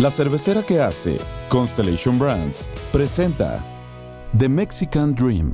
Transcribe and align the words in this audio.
La 0.00 0.10
cervecera 0.10 0.64
que 0.64 0.80
hace 0.80 1.18
Constellation 1.50 2.18
Brands 2.18 2.70
presenta 2.90 3.62
The 4.38 4.48
Mexican 4.48 5.14
Dream. 5.14 5.52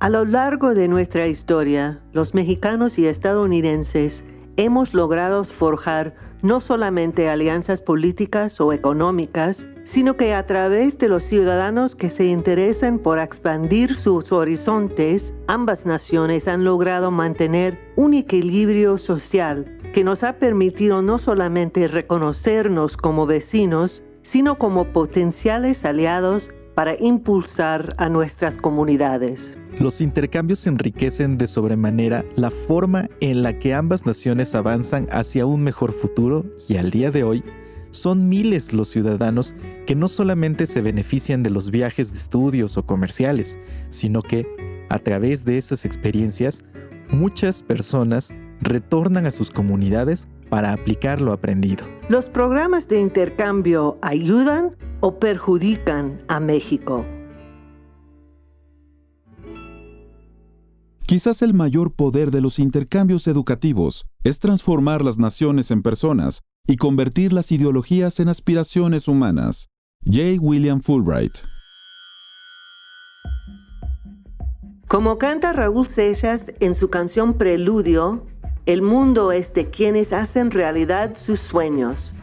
A 0.00 0.08
lo 0.08 0.24
largo 0.24 0.74
de 0.74 0.88
nuestra 0.88 1.28
historia, 1.28 2.02
los 2.12 2.34
mexicanos 2.34 2.98
y 2.98 3.06
estadounidenses 3.06 4.24
hemos 4.56 4.94
logrado 4.94 5.44
forjar 5.44 6.16
no 6.42 6.60
solamente 6.60 7.28
alianzas 7.28 7.80
políticas 7.82 8.60
o 8.60 8.72
económicas, 8.72 9.68
sino 9.88 10.18
que 10.18 10.34
a 10.34 10.44
través 10.44 10.98
de 10.98 11.08
los 11.08 11.24
ciudadanos 11.24 11.96
que 11.96 12.10
se 12.10 12.26
interesan 12.26 12.98
por 12.98 13.18
expandir 13.18 13.94
sus 13.94 14.32
horizontes, 14.32 15.32
ambas 15.46 15.86
naciones 15.86 16.46
han 16.46 16.62
logrado 16.62 17.10
mantener 17.10 17.80
un 17.96 18.12
equilibrio 18.12 18.98
social 18.98 19.78
que 19.94 20.04
nos 20.04 20.24
ha 20.24 20.34
permitido 20.34 21.00
no 21.00 21.18
solamente 21.18 21.88
reconocernos 21.88 22.98
como 22.98 23.24
vecinos, 23.24 24.02
sino 24.20 24.58
como 24.58 24.84
potenciales 24.92 25.86
aliados 25.86 26.50
para 26.74 26.94
impulsar 27.00 27.94
a 27.96 28.10
nuestras 28.10 28.58
comunidades. 28.58 29.56
Los 29.80 30.02
intercambios 30.02 30.66
enriquecen 30.66 31.38
de 31.38 31.46
sobremanera 31.46 32.26
la 32.36 32.50
forma 32.50 33.08
en 33.20 33.42
la 33.42 33.58
que 33.58 33.72
ambas 33.72 34.04
naciones 34.04 34.54
avanzan 34.54 35.06
hacia 35.10 35.46
un 35.46 35.62
mejor 35.62 35.92
futuro 35.92 36.44
y 36.68 36.76
al 36.76 36.90
día 36.90 37.10
de 37.10 37.24
hoy 37.24 37.42
son 37.90 38.28
miles 38.28 38.72
los 38.72 38.90
ciudadanos 38.90 39.54
que 39.86 39.94
no 39.94 40.08
solamente 40.08 40.66
se 40.66 40.82
benefician 40.82 41.42
de 41.42 41.50
los 41.50 41.70
viajes 41.70 42.12
de 42.12 42.18
estudios 42.18 42.76
o 42.76 42.84
comerciales, 42.84 43.58
sino 43.90 44.22
que, 44.22 44.46
a 44.88 44.98
través 44.98 45.44
de 45.44 45.58
esas 45.58 45.84
experiencias, 45.84 46.64
muchas 47.10 47.62
personas 47.62 48.32
retornan 48.60 49.26
a 49.26 49.30
sus 49.30 49.50
comunidades 49.50 50.28
para 50.48 50.72
aplicar 50.72 51.20
lo 51.20 51.32
aprendido. 51.32 51.84
¿Los 52.08 52.28
programas 52.28 52.88
de 52.88 53.00
intercambio 53.00 53.98
ayudan 54.02 54.76
o 55.00 55.18
perjudican 55.18 56.20
a 56.28 56.40
México? 56.40 57.04
Quizás 61.06 61.40
el 61.40 61.54
mayor 61.54 61.92
poder 61.92 62.30
de 62.30 62.42
los 62.42 62.58
intercambios 62.58 63.26
educativos 63.28 64.04
es 64.24 64.40
transformar 64.40 65.02
las 65.02 65.16
naciones 65.16 65.70
en 65.70 65.80
personas 65.80 66.42
y 66.68 66.76
convertir 66.76 67.32
las 67.32 67.50
ideologías 67.50 68.20
en 68.20 68.28
aspiraciones 68.28 69.08
humanas. 69.08 69.70
J. 70.04 70.38
William 70.38 70.80
Fulbright. 70.80 71.32
Como 74.86 75.18
canta 75.18 75.52
Raúl 75.52 75.86
Seixas 75.86 76.52
en 76.60 76.74
su 76.74 76.90
canción 76.90 77.34
Preludio, 77.34 78.26
el 78.66 78.82
mundo 78.82 79.32
es 79.32 79.52
de 79.54 79.70
quienes 79.70 80.12
hacen 80.12 80.50
realidad 80.50 81.16
sus 81.16 81.40
sueños. 81.40 82.14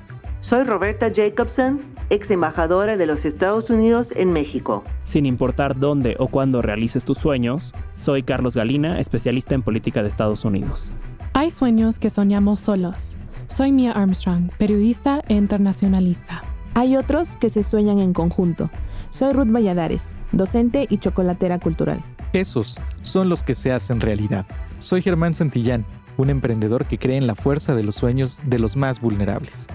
Soy 0.41 0.63
Roberta 0.63 1.11
Jacobson 1.13 1.81
ex 2.09 2.29
embajadora 2.29 2.97
de 2.97 3.05
los 3.05 3.25
Estados 3.25 3.69
Unidos 3.69 4.13
en 4.15 4.31
México. 4.31 4.83
Sin 5.03 5.25
importar 5.25 5.79
dónde 5.79 6.15
o 6.19 6.27
cuándo 6.27 6.61
realices 6.61 7.03
tus 7.03 7.17
sueños, 7.17 7.73
soy 7.93 8.23
Carlos 8.23 8.55
Galina, 8.55 8.99
especialista 8.99 9.55
en 9.55 9.63
política 9.63 10.03
de 10.03 10.09
Estados 10.09 10.45
Unidos. 10.45 10.91
Hay 11.33 11.49
sueños 11.49 11.99
que 11.99 12.09
soñamos 12.09 12.59
solos. 12.59 13.17
Soy 13.55 13.71
Mia 13.71 13.93
Armstrong, 13.93 14.51
periodista 14.57 15.21
e 15.29 15.33
internacionalista. 15.33 16.43
Hay 16.73 16.97
otros 16.97 17.37
que 17.37 17.49
se 17.49 17.63
sueñan 17.63 17.99
en 17.99 18.11
conjunto. 18.11 18.69
Soy 19.11 19.31
Ruth 19.31 19.47
Valladares, 19.47 20.17
docente 20.33 20.87
y 20.89 20.97
chocolatera 20.97 21.57
cultural. 21.57 22.01
Esos 22.33 22.81
son 23.01 23.29
los 23.29 23.43
que 23.43 23.55
se 23.55 23.71
hacen 23.71 24.01
realidad. 24.01 24.45
Soy 24.79 25.01
Germán 25.01 25.35
Santillán, 25.35 25.85
un 26.17 26.29
emprendedor 26.29 26.83
que 26.83 26.99
cree 26.99 27.15
en 27.15 27.27
la 27.27 27.35
fuerza 27.35 27.75
de 27.75 27.83
los 27.83 27.95
sueños 27.95 28.41
de 28.43 28.59
los 28.59 28.75
más 28.75 28.99
vulnerables. 28.99 29.67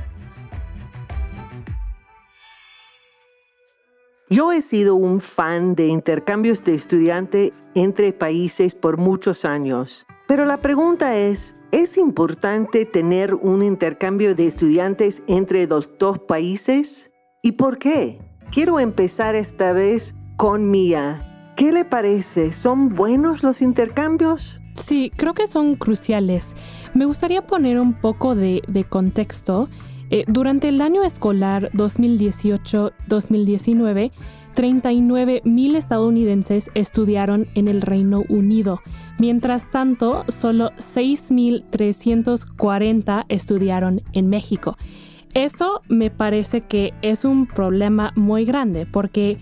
Yo 4.33 4.53
he 4.53 4.61
sido 4.61 4.95
un 4.95 5.21
fan 5.21 5.75
de 5.75 5.89
intercambios 5.89 6.63
de 6.63 6.77
estudiantes 6.77 7.65
entre 7.75 8.13
países 8.13 8.77
por 8.77 8.97
muchos 8.97 9.45
años, 9.45 10.07
pero 10.29 10.45
la 10.45 10.59
pregunta 10.59 11.17
es, 11.17 11.57
¿es 11.73 11.99
importante 11.99 12.87
tener 12.87 13.35
un 13.35 13.65
intercambio 13.65 14.37
de 14.37 14.47
estudiantes 14.47 15.25
entre 15.27 15.67
los 15.67 15.99
dos 15.99 16.21
países? 16.21 17.11
¿Y 17.43 17.53
por 17.53 17.79
qué? 17.79 18.21
Quiero 18.53 18.79
empezar 18.79 19.35
esta 19.35 19.73
vez 19.73 20.15
con 20.37 20.71
Mía. 20.71 21.21
¿Qué 21.57 21.73
le 21.73 21.85
parece? 21.85 22.53
¿Son 22.53 22.89
buenos 22.89 23.43
los 23.43 23.61
intercambios? 23.61 24.61
Sí, 24.77 25.11
creo 25.17 25.35
que 25.35 25.49
son 25.49 25.75
cruciales. 25.75 26.55
Me 26.95 27.05
gustaría 27.05 27.47
poner 27.47 27.81
un 27.81 27.95
poco 27.95 28.37
de, 28.37 28.63
contexto 28.89 29.69
eh, 30.11 30.25
durante 30.27 30.69
el 30.69 30.81
año 30.81 31.05
escolar 31.05 31.71
2018-2019, 31.73 34.11
39 34.55 35.43
mil 35.45 35.77
estadounidenses 35.77 36.71
estudiaron 36.75 37.47
en 37.55 37.69
el 37.69 37.83
Reino 37.83 38.25
Unido. 38.29 38.81
Mientras 39.19 39.71
tanto, 39.71 40.25
solo 40.29 40.73
6.340 40.73 43.27
estudiaron 43.29 44.03
en 44.13 44.29
México. 44.29 44.77
Eso 45.35 45.83
me 45.89 46.11
parece 46.11 46.63
que 46.63 46.93
es 47.03 47.25
un 47.25 47.47
problema 47.47 48.13
muy 48.17 48.45
grande 48.45 48.87
porque 48.87 49.39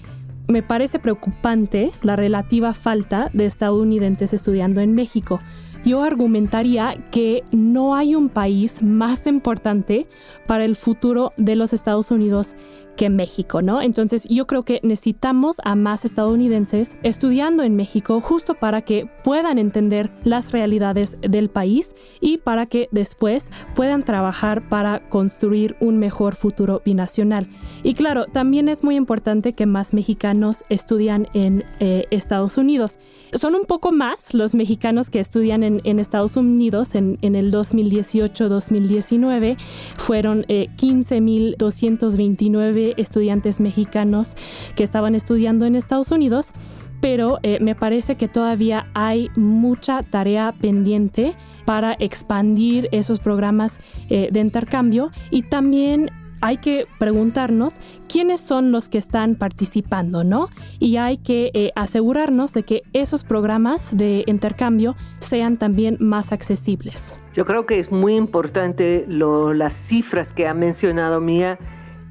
me 0.47 0.63
parece 0.63 0.99
preocupante 0.99 1.91
la 2.03 2.17
relativa 2.17 2.75
falta 2.75 3.31
de 3.33 3.47
estadounidenses 3.47 4.35
estudiando 4.35 4.83
en 4.83 4.93
México 4.95 5.41
yo 5.89 6.03
argumentaría 6.03 6.97
que 7.11 7.45
no 7.51 7.95
hay 7.95 8.15
un 8.15 8.29
país 8.29 8.83
más 8.83 9.27
importante 9.27 10.07
para 10.47 10.67
el 10.67 10.77
futuro 10.77 11.33
de 11.39 11.57
los 11.57 11.73
Estados 11.73 12.11
Unidos 12.11 12.55
que 12.99 13.09
México, 13.09 13.63
¿no? 13.63 13.81
Entonces 13.81 14.25
yo 14.29 14.47
creo 14.47 14.65
que 14.65 14.81
necesitamos 14.83 15.59
a 15.65 15.77
más 15.77 16.05
estadounidenses 16.05 16.99
estudiando 17.05 17.63
en 17.63 17.77
México 17.77 18.21
justo 18.21 18.55
para 18.55 18.83
que 18.83 19.09
puedan 19.23 19.57
entender 19.57 20.11
las 20.25 20.51
realidades 20.51 21.19
del 21.21 21.49
país 21.49 21.95
y 22.21 22.39
para 22.39 22.67
que 22.67 22.89
después 22.91 23.51
puedan 23.77 24.03
trabajar 24.03 24.69
para 24.69 25.09
construir 25.09 25.77
un 25.79 25.99
mejor 25.99 26.35
futuro 26.35 26.83
binacional. 26.85 27.47
Y 27.85 27.95
claro, 27.95 28.27
también 28.27 28.69
es 28.69 28.83
muy 28.83 28.97
importante 28.97 29.53
que 29.53 29.65
más 29.65 29.95
mexicanos 29.95 30.65
estudian 30.69 31.29
en 31.35 31.63
eh, 31.79 32.07
Estados 32.11 32.59
Unidos. 32.59 32.99
Son 33.33 33.55
un 33.55 33.65
poco 33.65 33.93
más 33.93 34.35
los 34.35 34.57
mexicanos 34.57 35.09
que 35.09 35.21
estudian 35.21 35.63
en, 35.63 35.78
Estados 35.85 36.37
Unidos 36.37 36.95
en, 36.95 37.19
en 37.23 37.35
el 37.35 37.51
2018-2019. 37.53 39.57
Fueron 39.97 40.45
eh, 40.49 40.69
15.229 40.77 42.95
estudiantes 42.97 43.61
mexicanos 43.61 44.37
que 44.75 44.85
estaban 44.85 45.15
estudiando 45.15 45.67
en 45.67 45.77
Estados 45.77 46.11
Unidos, 46.11 46.53
pero 47.01 47.39
eh, 47.43 47.59
me 47.61 47.75
parece 47.75 48.17
que 48.17 48.29
todavía 48.29 48.87
hay 48.95 49.31
mucha 49.37 50.03
tarea 50.03 50.53
pendiente 50.61 51.35
para 51.65 51.95
expandir 51.99 52.89
esos 52.93 53.21
programas 53.21 53.81
eh, 54.09 54.29
de 54.33 54.41
intercambio 54.41 55.11
y 55.31 55.43
también 55.43 56.11
hay 56.41 56.59
que 56.59 56.87
preguntarnos 56.99 57.81
quiénes 58.09 58.41
son 58.41 58.73
los 58.73 58.89
que 58.89 58.99
están 58.99 59.35
participando, 59.35 60.25
¿no? 60.25 60.49
Y 60.79 60.97
hay 60.97 61.19
que 61.19 61.51
eh, 61.55 61.73
asegurarnos 61.75 62.53
de 62.53 62.63
que 62.63 62.83
esos 62.93 63.25
programas 63.25 63.97
de 63.97 64.25
intercambio 64.27 64.97
sean 65.21 65.57
también 65.57 65.97
más 66.01 66.33
accesibles. 66.33 67.19
Yo 67.35 67.45
creo 67.45 67.67
que 67.67 67.79
es 67.79 67.91
muy 67.91 68.17
importante 68.17 69.05
las 69.09 69.75
cifras 69.75 70.33
que 70.33 70.49
ha 70.49 70.55
mencionado 70.55 71.21
Mía 71.21 71.59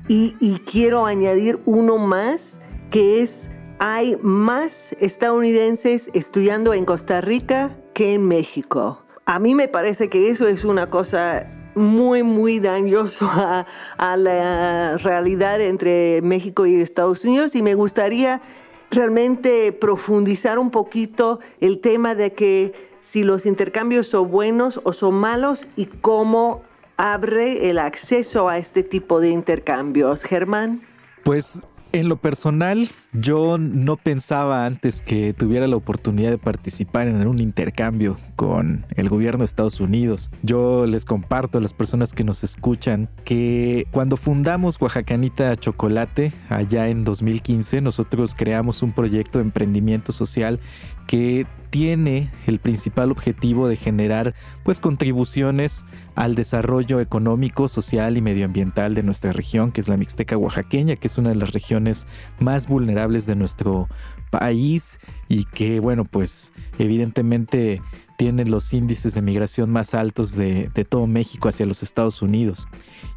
y, 0.08 0.60
quiero 0.60 1.06
añadir 1.06 1.60
uno 1.66 1.98
más, 1.98 2.60
que 2.92 3.22
es, 3.22 3.50
hay 3.80 4.18
más 4.22 4.94
estadounidenses 5.02 6.10
estudiando 6.14 6.74
en 6.74 6.86
Costa 6.86 7.20
Rica 7.20 7.76
que 7.94 8.14
en 8.14 8.26
México. 8.26 9.04
A 9.26 9.40
mí 9.40 9.54
me 9.54 9.68
parece 9.68 10.10
que 10.10 10.30
eso 10.30 10.48
es 10.48 10.64
una 10.64 10.90
cosa 10.90 11.46
muy, 11.78 12.24
muy 12.24 12.60
dañoso 12.60 13.30
a, 13.98 14.18
la 14.18 14.98
realidad 14.98 15.62
entre 15.62 16.22
México 16.22 16.66
y 16.66 16.76
Estados 16.76 17.24
Unidos 17.24 17.56
y 17.56 17.62
me 17.62 17.76
gustaría 17.76 18.42
realmente 18.90 19.72
profundizar 19.74 20.60
un 20.60 20.72
poquito 20.72 21.40
el 21.60 21.80
tema 21.80 22.16
de 22.16 22.34
que 22.34 22.74
si 23.00 23.24
los 23.24 23.46
intercambios 23.46 24.08
son 24.08 24.30
buenos 24.30 24.80
o 24.84 24.94
son 24.94 25.16
malos 25.16 25.68
y 25.76 25.86
cómo 25.86 26.64
abre 26.98 27.70
el 27.70 27.80
acceso 27.80 28.50
a 28.50 28.58
este 28.58 28.84
tipo 28.84 29.20
de 29.20 29.30
intercambios, 29.30 30.24
Germán? 30.24 30.82
Pues 31.24 31.62
en 31.98 32.10
lo 32.10 32.18
personal, 32.18 32.90
yo 33.14 33.58
no 33.58 33.98
pensaba 33.98 34.66
antes 34.66 35.02
que 35.02 35.34
tuviera 35.34 35.68
la 35.68 35.76
oportunidad 35.76 36.30
de 36.30 36.38
participar 36.38 37.08
en 37.08 37.28
un 37.28 37.40
intercambio 37.40 38.18
con 38.36 38.86
el 38.96 39.10
gobierno 39.10 39.40
de 39.40 39.46
Estados 39.46 39.80
Unidos. 39.80 40.30
Yo 40.44 40.86
les 40.86 41.06
comparto 41.06 41.58
a 41.58 41.62
las 41.62 41.74
personas 41.74 42.14
que 42.14 42.24
nos 42.24 42.44
escuchan 42.44 43.10
que 43.26 43.88
cuando 43.92 44.18
fundamos 44.18 44.80
Oaxacanita 44.80 45.56
Chocolate, 45.56 46.32
allá 46.50 46.90
en 46.90 47.04
2015, 47.04 47.82
nosotros 47.82 48.36
creamos 48.36 48.84
un 48.84 48.92
proyecto 48.92 49.40
de 49.40 49.46
emprendimiento 49.46 50.12
social 50.12 50.60
que 51.08 51.48
tiene 51.70 52.30
el 52.46 52.60
principal 52.60 53.12
objetivo 53.12 53.68
de 53.68 53.76
generar 53.76 54.34
pues 54.64 54.80
contribuciones 54.80 55.86
al 56.16 56.36
desarrollo 56.36 57.00
económico, 57.00 57.68
social 57.68 58.18
y 58.18 58.22
medioambiental 58.22 58.96
de 58.96 59.04
nuestra 59.04 59.34
región, 59.34 59.72
que 59.72 59.82
es 59.82 59.88
la 59.88 59.98
Mixteca 59.98 60.38
oaxaqueña, 60.38 60.96
que 60.96 61.08
es 61.08 61.18
una 61.18 61.30
de 61.30 61.36
las 61.36 61.54
regiones 61.54 62.06
más 62.40 62.68
vulnerables 62.68 63.26
de 63.26 63.36
nuestro 63.36 63.88
país 64.30 65.00
y 65.30 65.46
que 65.46 65.80
bueno 65.80 66.04
pues 66.04 66.52
evidentemente 66.80 67.82
tiene 68.18 68.46
los 68.46 68.74
índices 68.74 69.14
de 69.14 69.22
migración 69.22 69.70
más 69.70 69.94
altos 69.94 70.36
de, 70.36 70.70
de 70.74 70.86
todo 70.86 71.06
México 71.06 71.50
hacia 71.50 71.68
los 71.68 71.84
Estados 71.84 72.22
Unidos. 72.22 72.68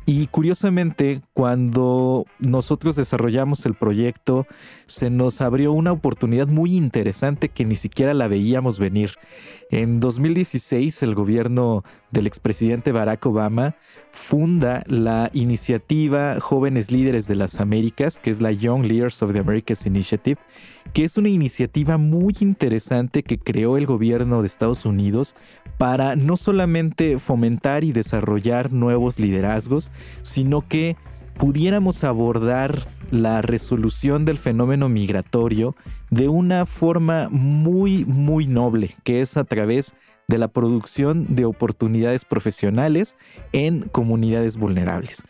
Y 0.07 0.27
curiosamente, 0.27 1.21
cuando 1.35 2.25
nosotros 2.41 2.97
desarrollamos 2.97 3.65
el 3.67 3.75
proyecto, 3.75 4.47
se 4.87 5.09
nos 5.09 5.41
abrió 5.41 5.73
una 5.73 5.93
oportunidad 5.93 6.49
muy 6.49 6.75
interesante 6.75 7.49
que 7.49 7.65
ni 7.65 7.77
siquiera 7.77 8.13
la 8.13 8.27
veíamos 8.27 8.79
venir. 8.79 9.13
En 9.71 10.01
2016, 10.01 11.05
el 11.05 11.15
gobierno 11.15 11.85
del 12.11 12.27
expresidente 12.27 12.91
Barack 12.91 13.25
Obama 13.27 13.77
funda 14.11 14.83
la 14.89 15.31
iniciativa 15.33 16.41
Jóvenes 16.41 16.91
Líderes 16.91 17.29
de 17.29 17.37
las 17.37 17.61
Américas, 17.61 18.19
que 18.19 18.31
es 18.31 18.41
la 18.41 18.51
Young 18.51 18.85
Leaders 18.85 19.23
of 19.23 19.33
the 19.33 19.39
Americas 19.39 19.87
Initiative, 19.87 20.41
que 20.93 21.05
es 21.05 21.17
una 21.17 21.29
iniciativa 21.29 21.99
muy 21.99 22.35
interesante 22.41 23.23
que 23.23 23.39
creó 23.39 23.77
el 23.77 23.87
gobierno 23.87 24.41
de 24.41 24.49
Estados 24.49 24.85
Unidos 24.85 25.37
para 25.79 26.17
no 26.17 26.37
solamente 26.37 27.19
fomentar 27.19 27.85
y 27.85 27.93
desarrollar 27.93 28.73
nuevos 28.73 29.21
liderazgos, 29.21 29.90
sino 30.23 30.67
que 30.67 30.97
pudiéramos 31.39 32.05
abordar 32.05 32.87
la 33.11 33.43
resolución 33.43 34.25
del 34.25 34.39
fenómeno 34.39 34.89
migratorio 34.89 35.75
de 36.11 36.29
una 36.29 36.67
forma 36.67 37.29
muy, 37.31 38.05
muy 38.05 38.47
noble, 38.47 38.95
que 39.05 39.23
es 39.23 39.37
a 39.37 39.45
través 39.45 39.95
de 40.29 40.39
la 40.39 40.49
producción 40.49 41.35
de 41.35 41.45
oportunidades 41.45 42.25
profesionales 42.25 43.17
en 43.53 43.81
comunidades 43.81 44.57
vulnerables. 44.57 45.25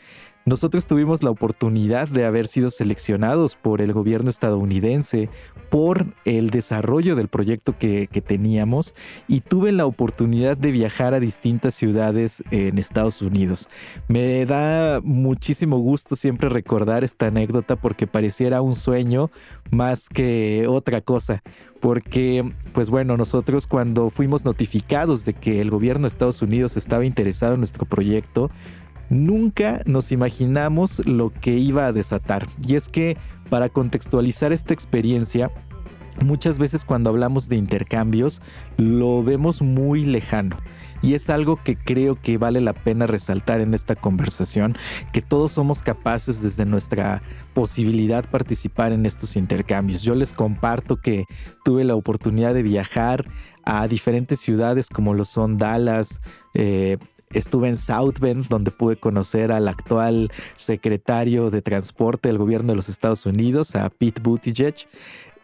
Nosotros 0.47 0.87
tuvimos 0.87 1.23
la 1.23 1.31
oportunidad 1.31 2.09
de 2.09 2.25
haber 2.25 2.47
sido 2.47 2.71
seleccionados 2.71 3.57
por 3.57 3.83
el 3.83 3.93
gobierno 3.93 4.31
estadounidense 4.31 5.29
por 5.71 6.07
el 6.25 6.51
desarrollo 6.51 7.15
del 7.15 7.29
proyecto 7.29 7.79
que, 7.79 8.09
teníamos 8.21 8.95
y 9.29 9.41
tuve 9.41 9.73
la 9.73 9.87
oportunidad 9.87 10.57
de 10.57 10.73
viajar 10.73 11.15
a 11.15 11.21
distintas 11.21 11.75
ciudades 11.75 12.43
en 12.51 12.79
Estados 12.79 13.23
Unidos. 13.23 13.69
Me 14.09 14.45
da 14.45 15.01
muchísimo 15.03 15.79
gusto 15.79 16.17
siempre 16.17 16.49
recordar 16.49 17.03
esta 17.03 17.29
anécdota 17.29 17.77
porque 17.77 18.07
pareciera 18.07 18.61
un 18.61 18.77
sueño 18.77 19.31
más 19.71 20.09
que 20.09 20.67
otra 20.69 21.01
cosa. 21.01 21.43
Porque, 21.81 22.53
pues 22.75 22.91
bueno, 22.91 23.17
nosotros 23.17 23.67
cuando 23.67 24.11
fuimos 24.11 24.45
notificados 24.45 25.25
de 25.25 25.33
que 25.33 25.63
el 25.63 25.71
gobierno 25.71 26.03
de 26.03 26.09
Estados 26.09 26.43
Unidos 26.43 26.77
estaba 26.77 27.07
interesado 27.07 27.55
en 27.55 27.61
nuestro 27.61 27.87
proyecto, 27.87 28.51
nunca 29.11 29.83
nos 29.85 30.13
imaginamos 30.13 31.05
lo 31.07 31.31
que 31.31 31.59
iba 31.59 31.87
a 31.87 31.93
desatar. 31.93 32.49
Y 32.67 32.77
es 32.77 32.89
que 32.89 33.19
para 33.51 33.69
contextualizar 33.69 34.53
esta 34.53 34.73
experiencia, 34.73 35.51
muchas 36.23 36.59
veces 36.59 36.85
cuando 36.85 37.11
hablamos 37.11 37.49
de 37.49 37.57
intercambios 37.57 38.41
lo 38.79 39.23
vemos 39.23 39.61
muy 39.61 40.07
lejano. 40.07 40.57
Y 41.03 41.15
es 41.15 41.31
algo 41.31 41.57
que 41.57 41.77
creo 41.77 42.15
que 42.15 42.37
vale 42.37 42.61
la 42.61 42.75
pena 42.75 43.07
resaltar 43.07 43.63
en 43.63 43.73
esta 43.73 43.97
conversación, 43.97 44.77
que 45.13 45.23
todos 45.23 45.53
somos 45.55 45.81
capaces 45.81 46.43
desde 46.43 46.67
nuestra 46.67 47.23
posibilidad 47.55 48.29
participar 48.29 48.93
en 48.93 49.07
estos 49.07 49.37
intercambios. 49.37 50.03
Yo 50.03 50.15
les 50.15 50.35
comparto 50.35 50.99
que 50.99 51.25
tuve 51.65 51.85
la 51.85 51.95
oportunidad 51.95 52.53
de 52.53 52.63
viajar 52.63 53.25
a 53.65 53.89
diferentes 53.89 54.41
ciudades 54.41 54.89
como 54.91 55.15
lo 55.15 55.25
son 55.25 55.57
Dallas, 55.57 56.21
eh, 56.53 56.99
Estuve 57.33 57.69
en 57.69 57.77
South 57.77 58.19
Bend, 58.21 58.49
donde 58.49 58.73
pude 58.73 58.97
conocer 58.97 59.53
al 59.53 59.69
actual 59.69 60.33
secretario 60.57 61.51
de 61.51 61.63
Transporte 61.63 62.29
del 62.29 62.39
gobierno 62.39 62.73
de 62.73 62.77
los 62.77 62.89
Estados 62.89 63.25
Unidos, 63.25 63.77
a 63.77 63.89
Pete 63.89 64.21
Buttigieg. 64.21 64.75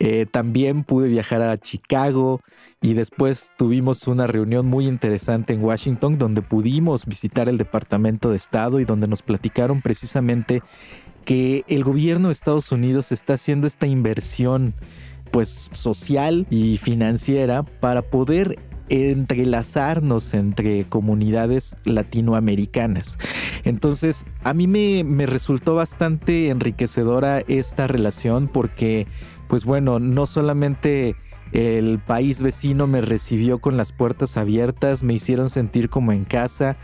Eh, 0.00 0.26
también 0.28 0.82
pude 0.82 1.08
viajar 1.08 1.42
a 1.42 1.56
Chicago 1.56 2.40
y 2.82 2.94
después 2.94 3.52
tuvimos 3.56 4.08
una 4.08 4.26
reunión 4.26 4.66
muy 4.66 4.88
interesante 4.88 5.54
en 5.54 5.62
Washington 5.62 6.18
donde 6.18 6.42
pudimos 6.42 7.06
visitar 7.06 7.48
el 7.48 7.56
Departamento 7.56 8.30
de 8.30 8.36
Estado 8.36 8.80
y 8.80 8.84
donde 8.84 9.06
nos 9.06 9.22
platicaron 9.22 9.80
precisamente 9.80 10.62
que 11.24 11.64
el 11.68 11.84
gobierno 11.84 12.28
de 12.28 12.32
Estados 12.32 12.72
Unidos 12.72 13.10
está 13.10 13.34
haciendo 13.34 13.68
esta 13.68 13.86
inversión 13.86 14.74
pues 15.30 15.68
social 15.72 16.46
y 16.50 16.78
financiera 16.78 17.62
para 17.62 18.02
poder 18.02 18.58
entrelazarnos 18.88 20.34
entre 20.34 20.84
comunidades 20.84 21.76
latinoamericanas. 21.84 23.18
Entonces, 23.64 24.24
a 24.44 24.54
mí 24.54 24.66
me, 24.66 25.04
me 25.04 25.26
resultó 25.26 25.74
bastante 25.74 26.48
enriquecedora 26.50 27.40
esta 27.48 27.86
relación 27.86 28.48
porque, 28.48 29.06
pues 29.48 29.64
bueno, 29.64 29.98
no 29.98 30.26
solamente 30.26 31.16
el 31.52 31.98
país 31.98 32.42
vecino 32.42 32.86
me 32.86 33.00
recibió 33.00 33.58
con 33.58 33.76
las 33.76 33.92
puertas 33.92 34.36
abiertas, 34.36 35.02
me 35.02 35.14
hicieron 35.14 35.50
sentir 35.50 35.88
como 35.88 36.12
en 36.12 36.24
casa, 36.24 36.76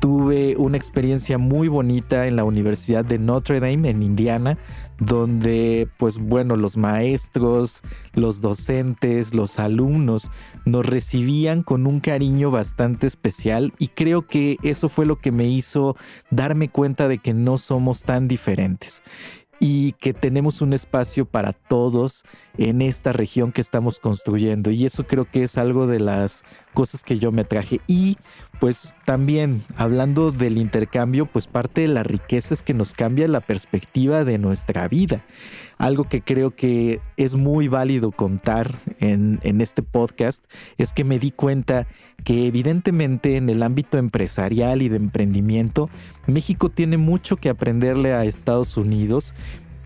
tuve 0.00 0.56
una 0.56 0.76
experiencia 0.76 1.38
muy 1.38 1.68
bonita 1.68 2.26
en 2.26 2.36
la 2.36 2.44
Universidad 2.44 3.04
de 3.04 3.18
Notre 3.18 3.60
Dame 3.60 3.90
en 3.90 4.02
Indiana, 4.02 4.58
donde 4.98 5.88
pues 5.96 6.18
bueno, 6.18 6.56
los 6.56 6.76
maestros, 6.76 7.82
los 8.14 8.40
docentes, 8.40 9.34
los 9.34 9.58
alumnos 9.58 10.30
nos 10.64 10.86
recibían 10.86 11.62
con 11.62 11.86
un 11.86 12.00
cariño 12.00 12.50
bastante 12.50 13.06
especial 13.06 13.72
y 13.78 13.88
creo 13.88 14.26
que 14.26 14.56
eso 14.62 14.88
fue 14.88 15.06
lo 15.06 15.16
que 15.16 15.32
me 15.32 15.46
hizo 15.46 15.96
darme 16.30 16.68
cuenta 16.68 17.08
de 17.08 17.18
que 17.18 17.34
no 17.34 17.58
somos 17.58 18.02
tan 18.02 18.28
diferentes 18.28 19.02
y 19.60 19.92
que 19.92 20.14
tenemos 20.14 20.62
un 20.62 20.72
espacio 20.72 21.24
para 21.24 21.52
todos 21.52 22.24
en 22.56 22.82
esta 22.82 23.12
región 23.12 23.52
que 23.52 23.60
estamos 23.60 23.98
construyendo. 23.98 24.70
Y 24.70 24.84
eso 24.84 25.04
creo 25.04 25.24
que 25.24 25.42
es 25.42 25.58
algo 25.58 25.86
de 25.86 26.00
las 26.00 26.44
cosas 26.74 27.02
que 27.02 27.18
yo 27.18 27.32
me 27.32 27.44
traje. 27.44 27.80
Y 27.86 28.18
pues 28.60 28.94
también 29.04 29.64
hablando 29.76 30.30
del 30.30 30.58
intercambio, 30.58 31.26
pues 31.26 31.46
parte 31.46 31.82
de 31.82 31.88
la 31.88 32.02
riqueza 32.02 32.54
es 32.54 32.62
que 32.62 32.74
nos 32.74 32.92
cambia 32.92 33.26
la 33.28 33.40
perspectiva 33.40 34.24
de 34.24 34.38
nuestra 34.38 34.86
vida. 34.88 35.24
Algo 35.76 36.04
que 36.04 36.22
creo 36.22 36.54
que 36.54 37.00
es 37.16 37.34
muy 37.34 37.68
válido 37.68 38.10
contar 38.10 38.74
en, 39.00 39.40
en 39.42 39.60
este 39.60 39.82
podcast 39.82 40.44
es 40.76 40.92
que 40.92 41.04
me 41.04 41.18
di 41.18 41.30
cuenta 41.30 41.86
que 42.24 42.46
evidentemente 42.46 43.36
en 43.36 43.48
el 43.48 43.62
ámbito 43.62 43.96
empresarial 43.96 44.82
y 44.82 44.88
de 44.88 44.96
emprendimiento, 44.96 45.88
México 46.28 46.68
tiene 46.68 46.98
mucho 46.98 47.36
que 47.36 47.48
aprenderle 47.48 48.12
a 48.12 48.24
Estados 48.24 48.76
Unidos 48.76 49.34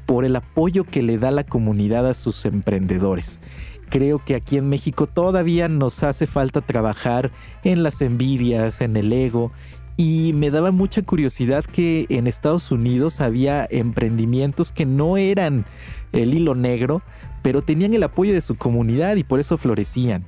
por 0.06 0.24
el 0.24 0.36
apoyo 0.36 0.84
que 0.84 1.02
le 1.02 1.16
da 1.16 1.30
la 1.30 1.44
comunidad 1.44 2.06
a 2.08 2.14
sus 2.14 2.44
emprendedores. 2.44 3.40
Creo 3.88 4.18
que 4.18 4.34
aquí 4.34 4.56
en 4.56 4.68
México 4.68 5.06
todavía 5.06 5.68
nos 5.68 6.02
hace 6.02 6.26
falta 6.26 6.60
trabajar 6.60 7.30
en 7.62 7.82
las 7.82 8.02
envidias, 8.02 8.80
en 8.80 8.96
el 8.96 9.12
ego 9.12 9.52
y 9.96 10.32
me 10.34 10.50
daba 10.50 10.72
mucha 10.72 11.02
curiosidad 11.02 11.64
que 11.64 12.06
en 12.08 12.26
Estados 12.26 12.72
Unidos 12.72 13.20
había 13.20 13.66
emprendimientos 13.70 14.72
que 14.72 14.86
no 14.86 15.16
eran 15.16 15.64
el 16.12 16.34
hilo 16.34 16.54
negro, 16.54 17.02
pero 17.42 17.62
tenían 17.62 17.92
el 17.92 18.02
apoyo 18.02 18.32
de 18.32 18.40
su 18.40 18.56
comunidad 18.56 19.16
y 19.16 19.24
por 19.24 19.38
eso 19.38 19.56
florecían. 19.58 20.24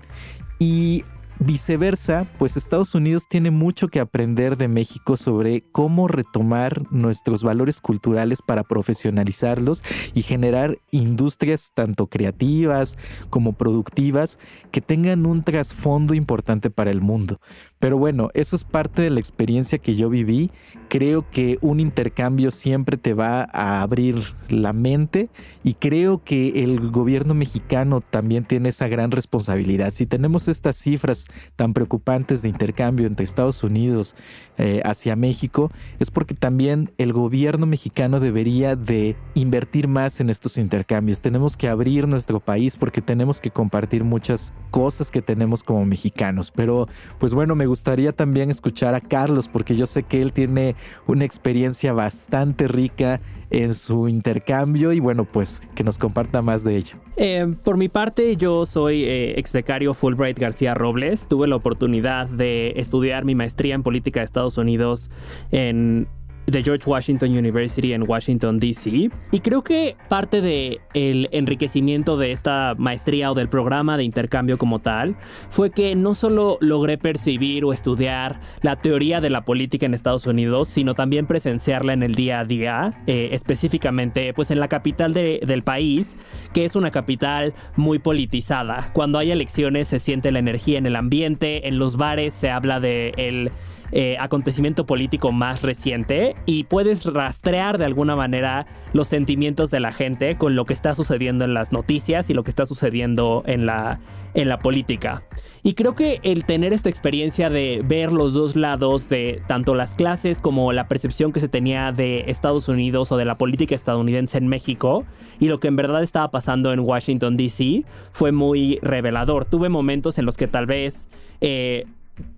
Y 0.59 1.05
Viceversa, 1.41 2.27
pues 2.39 2.57
Estados 2.57 2.95
Unidos 2.95 3.25
tiene 3.29 3.51
mucho 3.51 3.89
que 3.89 3.99
aprender 3.99 4.57
de 4.57 4.69
México 4.69 5.17
sobre 5.17 5.63
cómo 5.73 6.07
retomar 6.07 6.91
nuestros 6.93 7.43
valores 7.43 7.81
culturales 7.81 8.41
para 8.41 8.63
profesionalizarlos 8.63 9.83
y 10.15 10.23
generar 10.23 10.79
industrias 10.93 11.73
tanto 11.75 12.07
creativas 12.07 12.97
como 13.31 13.53
productivas 13.53 14.39
que 14.71 14.81
tengan 14.81 15.27
un 15.27 15.43
trasfondo 15.43 16.15
importante 16.15 16.71
para 16.71 16.93
el 16.93 17.01
mundo. 17.01 17.41
Pero 17.81 17.99
bueno, 17.99 18.31
eso 18.33 18.57
es 18.57 18.65
parte 18.65 19.03
de 19.03 19.11
la 19.11 19.21
experiencia 19.21 19.79
que 19.79 19.97
yo 19.97 20.09
viví. 20.09 20.51
Creo 20.89 21.29
que 21.31 21.59
un 21.61 21.81
intercambio 21.81 22.53
siempre 22.53 22.97
te 22.97 23.13
va 23.13 23.47
a 23.53 23.83
abrir 23.83 24.17
la 24.49 24.73
mente 24.73 25.29
y 25.65 25.75
creo 25.75 26.23
que 26.23 26.65
el 26.65 26.91
gobierno 26.91 27.35
mexicano 27.35 28.01
también 28.01 28.45
tiene 28.45 28.71
esa 28.71 28.89
gran 28.89 29.11
responsabilidad. 29.11 29.93
Si 29.93 30.07
tenemos 30.07 30.49
estas 30.49 30.77
cifras 30.77 31.24
tan 31.57 31.73
preocupantes 31.73 32.43
de 32.43 32.49
intercambio 32.49 33.07
entre 33.07 33.25
Estados 33.25 33.63
Unidos 33.63 34.17
eh, 34.59 34.81
hacia 34.85 35.17
México, 35.17 35.71
es 35.99 36.11
porque 36.11 36.35
también 36.35 36.93
el 36.99 37.13
gobierno 37.13 37.67
mexicano 37.67 38.21
debería 38.21 38.77
de 38.77 39.17
invertir 39.35 39.89
más 39.89 40.21
en 40.21 40.31
estos 40.31 40.59
intercambios. 40.59 41.21
Tenemos 41.21 41.57
que 41.57 41.69
abrir 41.69 42.07
nuestro 42.07 42.41
país 42.41 42.77
porque 42.77 43.01
tenemos 43.01 43.41
que 43.41 43.51
compartir 43.51 44.05
muchas 44.05 44.53
cosas 44.71 45.11
que 45.11 45.23
tenemos 45.23 45.63
como 45.63 45.85
mexicanos. 45.85 46.51
Pero 46.51 46.89
pues 47.19 47.35
bueno, 47.35 47.55
me 47.55 47.67
gustaría 47.67 48.13
también 48.13 48.51
escuchar 48.51 48.95
a 48.95 49.01
Carlos 49.01 49.49
porque 49.49 49.77
yo 49.77 49.87
sé 49.87 50.03
que 50.03 50.23
él 50.23 50.33
tiene 50.33 50.77
una 51.07 51.25
experiencia 51.25 51.93
bastante 51.93 52.69
rica 52.69 53.21
en 53.55 53.75
su 53.75 54.09
intercambio 54.09 54.93
y 54.93 55.01
bueno, 55.01 55.25
pues 55.25 55.63
que 55.75 55.85
nos 55.85 55.99
comparta 55.99 56.43
más 56.43 56.65
de 56.65 56.77
ello. 56.77 56.97
Eh, 57.17 57.55
por 57.63 57.77
mi 57.77 57.89
parte, 57.89 58.37
yo 58.37 58.67
soy 58.67 59.05
eh, 59.05 59.39
ex 59.39 59.53
becario 59.53 59.95
Fulbright 59.95 60.39
García 60.39 60.75
Robles. 60.75 61.29
Tuve 61.29 61.47
la 61.47 61.57
oportunidad 61.57 62.29
de 62.29 62.75
estudiar 62.77 63.25
mi 63.25 63.35
maestría 63.35 63.75
en 63.75 63.83
política 63.83 64.21
de 64.21 64.27
Estados 64.27 64.59
Unidos 64.59 65.11
en 65.53 66.09
de 66.47 66.63
George 66.63 66.89
Washington 66.89 67.37
University 67.37 67.93
en 67.93 68.09
Washington, 68.09 68.59
D.C. 68.59 69.11
Y 69.33 69.41
creo 69.41 69.63
que 69.63 69.97
parte 70.09 70.41
del 70.41 70.81
el 70.95 71.29
enriquecimiento 71.33 72.17
de 72.17 72.33
esta 72.33 72.75
maestría 72.79 73.31
o 73.31 73.35
del 73.35 73.49
programa 73.49 73.97
de 73.97 74.05
intercambio 74.05 74.59
como 74.59 74.79
tal 74.79 75.17
fue 75.51 75.71
que 75.71 75.95
no 75.97 76.15
solo 76.15 76.59
logré 76.61 76.99
percibir 76.99 77.65
o 77.65 77.73
estudiar 77.73 78.41
la 78.63 78.77
teoría 78.77 79.21
de 79.21 79.31
la 79.31 79.45
política 79.45 79.87
en 79.87 79.95
Estados 79.95 80.27
Unidos, 80.27 80.69
sino 80.69 80.95
también 80.95 81.27
presenciarla 81.27 81.93
en 81.93 82.03
el 82.03 82.15
día 82.15 82.41
a 82.41 82.45
día, 82.45 83.03
eh, 83.07 83.31
específicamente 83.33 84.33
pues 84.35 84.51
en 84.51 84.61
la 84.61 84.69
capital 84.69 85.15
del 85.15 85.63
país, 85.63 86.17
que 86.53 86.65
es 86.65 86.77
una 86.77 86.91
capital 86.91 87.55
muy 87.77 87.99
politizada. 87.99 88.91
Cuando 88.93 89.19
hay 89.19 89.31
elecciones 89.31 89.89
se 89.89 89.99
siente 89.99 90.31
la 90.31 90.39
energía 90.39 90.79
en 90.79 90.87
el 90.87 90.97
ambiente, 90.97 91.69
en 91.69 91.79
los 91.79 91.97
bares 91.97 92.35
se 92.35 92.51
habla 92.51 92.81
de 92.81 93.13
el 93.17 93.51
eh, 93.93 94.17
acontecimiento 94.19 94.87
político 94.87 95.33
más 95.33 95.63
reciente 95.63 96.35
y 96.47 96.65
puedes 96.65 97.05
rastrear 97.05 97.79
de 97.79 97.85
alguna 97.85 98.17
manera 98.17 98.67
los 98.93 99.09
sentimientos 99.09 99.71
de 99.71 99.81
la 99.81 99.93
gente 99.93 100.37
con 100.37 100.57
lo 100.57 100.65
que 100.65 100.73
está 100.73 100.95
sucediendo 100.95 101.45
en 101.45 101.55
las 101.55 101.73
noticias 101.73 102.31
y 102.31 102.35
lo 102.35 102.45
que 102.45 102.51
está 102.51 102.67
sucediendo 102.67 103.43
en 103.47 103.67
la, 103.67 104.01
en 104.35 104.49
la 104.49 104.59
política. 104.59 105.23
Y 105.67 105.73
creo 105.75 105.95
que 105.95 106.21
el 106.25 106.45
tener 106.45 106.75
esta 106.75 106.91
experiencia 106.91 107.49
de 107.49 107.81
ver 107.87 108.13
los 108.13 108.35
dos 108.35 108.55
lados 108.55 109.09
de 109.09 109.41
tanto 109.47 109.75
las 109.75 109.95
clases 109.95 110.39
como 110.39 110.73
la 110.75 110.89
percepción 110.89 111.33
que 111.33 111.41
se 111.41 111.49
tenía 111.49 111.91
de 111.91 112.25
Estados 112.27 112.69
Unidos 112.69 113.11
o 113.13 113.17
de 113.17 113.25
la 113.25 113.39
política 113.39 113.75
estadounidense 113.75 114.37
en 114.37 114.47
México 114.47 115.07
y 115.41 115.49
lo 115.49 115.61
que 115.61 115.69
en 115.69 115.77
verdad 115.77 116.03
estaba 116.03 116.31
pasando 116.31 116.73
en 116.75 116.81
Washington, 116.81 117.39
D.C. 117.39 117.85
fue 118.11 118.31
muy 118.31 118.79
revelador. 118.83 119.47
Tuve 119.47 119.71
momentos 119.71 120.19
en 120.19 120.27
los 120.27 120.37
que 120.37 120.49
tal 120.49 120.67
vez... 120.67 121.09
Eh, 121.41 121.87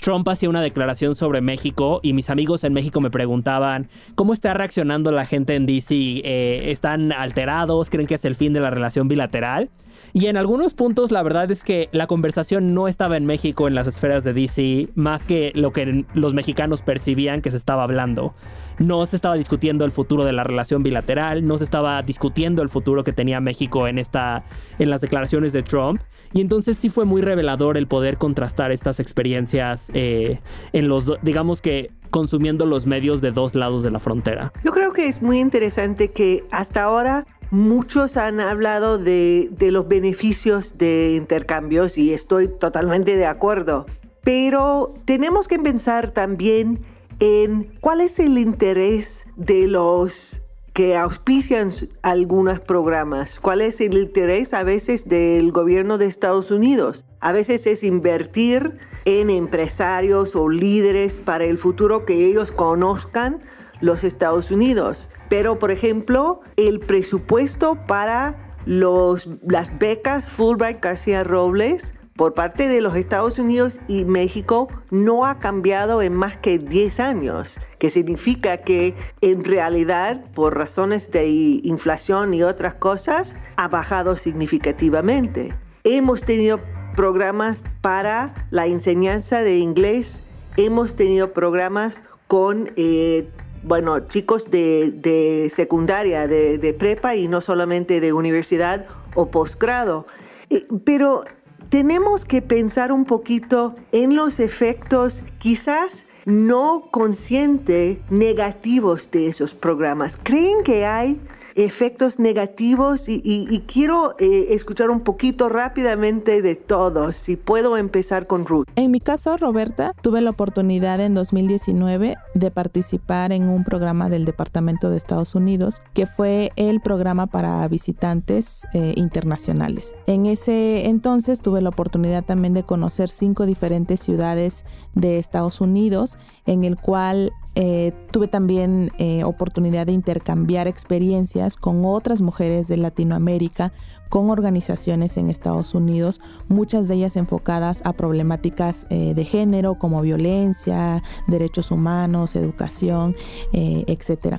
Trump 0.00 0.28
hacía 0.28 0.48
una 0.48 0.60
declaración 0.60 1.14
sobre 1.14 1.40
México 1.40 2.00
y 2.02 2.12
mis 2.12 2.30
amigos 2.30 2.64
en 2.64 2.72
México 2.72 3.00
me 3.00 3.10
preguntaban 3.10 3.88
cómo 4.14 4.32
está 4.32 4.54
reaccionando 4.54 5.10
la 5.12 5.24
gente 5.24 5.54
en 5.54 5.66
DC. 5.66 5.94
Eh, 5.94 6.70
¿Están 6.70 7.12
alterados? 7.12 7.90
¿Creen 7.90 8.06
que 8.06 8.14
es 8.14 8.24
el 8.24 8.36
fin 8.36 8.52
de 8.52 8.60
la 8.60 8.70
relación 8.70 9.08
bilateral? 9.08 9.70
Y 10.16 10.28
en 10.28 10.38
algunos 10.38 10.72
puntos 10.72 11.10
la 11.12 11.22
verdad 11.22 11.50
es 11.50 11.62
que 11.62 11.90
la 11.92 12.06
conversación 12.06 12.72
no 12.72 12.88
estaba 12.88 13.18
en 13.18 13.26
México 13.26 13.68
en 13.68 13.74
las 13.74 13.86
esferas 13.86 14.24
de 14.24 14.32
DC, 14.32 14.88
más 14.94 15.26
que 15.26 15.52
lo 15.54 15.74
que 15.74 16.06
los 16.14 16.32
mexicanos 16.32 16.80
percibían 16.80 17.42
que 17.42 17.50
se 17.50 17.58
estaba 17.58 17.82
hablando. 17.82 18.34
No 18.78 19.04
se 19.04 19.14
estaba 19.14 19.34
discutiendo 19.34 19.84
el 19.84 19.90
futuro 19.90 20.24
de 20.24 20.32
la 20.32 20.42
relación 20.42 20.82
bilateral, 20.82 21.46
no 21.46 21.58
se 21.58 21.64
estaba 21.64 22.00
discutiendo 22.00 22.62
el 22.62 22.70
futuro 22.70 23.04
que 23.04 23.12
tenía 23.12 23.42
México 23.42 23.88
en, 23.88 23.98
esta, 23.98 24.46
en 24.78 24.88
las 24.88 25.02
declaraciones 25.02 25.52
de 25.52 25.60
Trump. 25.60 26.00
Y 26.32 26.40
entonces 26.40 26.78
sí 26.78 26.88
fue 26.88 27.04
muy 27.04 27.20
revelador 27.20 27.76
el 27.76 27.86
poder 27.86 28.16
contrastar 28.16 28.72
estas 28.72 29.00
experiencias 29.00 29.90
eh, 29.92 30.40
en 30.72 30.88
los, 30.88 31.12
digamos 31.20 31.60
que 31.60 31.90
consumiendo 32.10 32.64
los 32.64 32.86
medios 32.86 33.20
de 33.20 33.32
dos 33.32 33.54
lados 33.54 33.82
de 33.82 33.90
la 33.90 33.98
frontera. 33.98 34.52
Yo 34.64 34.72
creo 34.72 34.92
que 34.92 35.08
es 35.08 35.20
muy 35.20 35.38
interesante 35.38 36.10
que 36.10 36.44
hasta 36.50 36.84
ahora 36.84 37.26
Muchos 37.50 38.16
han 38.16 38.40
hablado 38.40 38.98
de, 38.98 39.50
los 39.60 39.86
beneficios 39.86 40.78
de 40.78 41.14
intercambios 41.16 41.96
y 41.96 42.12
estoy 42.12 42.48
totalmente 42.48 43.16
de 43.16 43.26
acuerdo, 43.26 43.86
pero 44.22 44.94
tenemos 45.04 45.46
que 45.46 45.60
pensar 45.60 46.10
también 46.10 46.84
en 47.20 47.72
cuál 47.80 48.00
es 48.00 48.18
el 48.18 48.36
interés 48.38 49.26
de 49.36 49.68
los 49.68 50.42
que 50.72 50.96
auspician 50.96 51.70
algunos 52.02 52.58
programas, 52.58 53.38
cuál 53.38 53.62
es 53.62 53.80
el 53.80 53.96
interés 53.96 54.52
a 54.52 54.64
veces 54.64 55.08
del 55.08 55.52
gobierno 55.52 55.98
de 55.98 56.06
Estados 56.06 56.50
Unidos. 56.50 57.06
A 57.20 57.32
veces 57.32 57.66
es 57.66 57.84
invertir 57.84 58.76
en 59.04 59.30
empresarios 59.30 60.34
o 60.34 60.48
líderes 60.48 61.22
para 61.24 61.44
el 61.44 61.58
futuro 61.58 62.04
que 62.04 62.26
ellos 62.26 62.50
conozcan 62.50 63.40
los 63.80 64.04
Estados 64.04 64.50
Unidos. 64.50 65.08
Pero, 65.28 65.58
por 65.58 65.70
ejemplo, 65.70 66.40
el 66.56 66.80
presupuesto 66.80 67.78
para 67.86 68.54
los, 68.66 69.28
las 69.42 69.78
becas 69.78 70.28
Fulbright 70.28 70.80
García 70.80 71.24
Robles 71.24 71.94
por 72.16 72.34
parte 72.34 72.66
de 72.66 72.80
los 72.80 72.96
Estados 72.96 73.38
Unidos 73.38 73.78
y 73.88 74.04
México 74.04 74.68
no 74.90 75.26
ha 75.26 75.38
cambiado 75.38 76.00
en 76.00 76.14
más 76.14 76.36
que 76.38 76.58
10 76.58 77.00
años, 77.00 77.60
que 77.78 77.90
significa 77.90 78.56
que 78.56 78.94
en 79.20 79.44
realidad 79.44 80.24
por 80.34 80.56
razones 80.56 81.10
de 81.12 81.28
inflación 81.28 82.32
y 82.32 82.42
otras 82.42 82.74
cosas 82.74 83.36
ha 83.56 83.68
bajado 83.68 84.16
significativamente. 84.16 85.54
Hemos 85.84 86.24
tenido 86.24 86.58
programas 86.96 87.62
para 87.82 88.34
la 88.50 88.66
enseñanza 88.66 89.42
de 89.42 89.58
inglés, 89.58 90.22
hemos 90.56 90.96
tenido 90.96 91.28
programas 91.34 92.02
con 92.26 92.70
eh, 92.76 93.28
bueno, 93.66 93.98
chicos 93.98 94.48
de, 94.50 95.50
secundaria, 95.52 96.28
de, 96.28 96.76
prepa 96.78 97.16
y 97.16 97.26
no 97.26 97.40
solamente 97.40 98.00
de 98.00 98.12
universidad 98.12 98.86
o 99.14 99.28
posgrado. 99.30 100.06
Eh, 100.50 100.66
pero 100.84 101.24
tenemos 101.68 102.24
que 102.24 102.42
pensar 102.42 102.92
un 102.92 103.04
poquito 103.04 103.74
en 103.90 104.14
los 104.14 104.38
efectos 104.38 105.24
quizás 105.38 106.06
no 106.26 106.88
conscientes 106.92 107.98
negativos 108.08 109.10
de 109.10 109.26
esos 109.26 109.52
programas. 109.52 110.16
¿Creen 110.22 110.62
que 110.62 110.86
hay 110.86 111.20
efectos 111.56 112.18
negativos 112.18 113.08
y, 113.08 113.64
quiero 113.66 114.14
eh, 114.18 114.48
escuchar 114.50 114.90
un 114.90 115.00
poquito 115.00 115.48
rápidamente 115.48 116.42
de 116.42 116.54
todos. 116.54 117.16
Si 117.16 117.36
puedo 117.36 117.76
empezar 117.76 118.26
con 118.26 118.44
Ruth. 118.44 118.66
En 118.76 118.90
mi 118.90 119.00
caso, 119.00 119.36
Roberta, 119.36 119.94
tuve 120.02 120.20
la 120.20 120.30
oportunidad 120.30 121.00
en 121.00 121.14
2019 121.14 122.16
de 122.34 122.50
participar 122.50 123.32
en 123.32 123.48
un 123.48 123.64
programa 123.64 124.10
del 124.10 124.26
Departamento 124.26 124.90
de 124.90 124.98
Estados 124.98 125.34
Unidos 125.34 125.82
que 125.94 126.06
fue 126.06 126.52
el 126.56 126.80
programa 126.80 127.26
para 127.26 127.66
visitantes 127.68 128.66
eh, 128.74 128.92
internacionales. 128.96 129.96
En 130.06 130.26
ese 130.26 130.86
entonces 130.86 131.40
tuve 131.40 131.62
la 131.62 131.70
oportunidad 131.70 132.24
también 132.24 132.52
de 132.52 132.64
conocer 132.64 133.08
cinco 133.08 133.46
diferentes 133.46 134.00
ciudades 134.00 134.64
de 134.94 135.18
Estados 135.18 135.60
Unidos 135.62 136.18
en 136.44 136.64
el 136.64 136.76
cual 136.76 137.32
eh, 137.58 137.94
tuve 138.10 138.28
también 138.28 138.92
eh, 138.98 139.24
oportunidad 139.24 139.86
de 139.86 139.92
intercambiar 139.92 140.68
experiencias 140.68 141.56
con 141.56 141.86
otras 141.86 142.20
mujeres 142.20 142.68
de 142.68 142.76
Latinoamérica, 142.76 143.72
con 144.10 144.28
organizaciones 144.28 145.16
en 145.16 145.30
Estados 145.30 145.74
Unidos, 145.74 146.20
muchas 146.48 146.86
de 146.86 146.96
ellas 146.96 147.16
enfocadas 147.16 147.80
a 147.86 147.94
problemáticas 147.94 148.86
eh, 148.90 149.14
de 149.14 149.24
género 149.24 149.76
como 149.76 150.02
violencia, 150.02 151.02
derechos 151.28 151.70
humanos, 151.70 152.36
educación, 152.36 153.16
etc. 153.52 154.38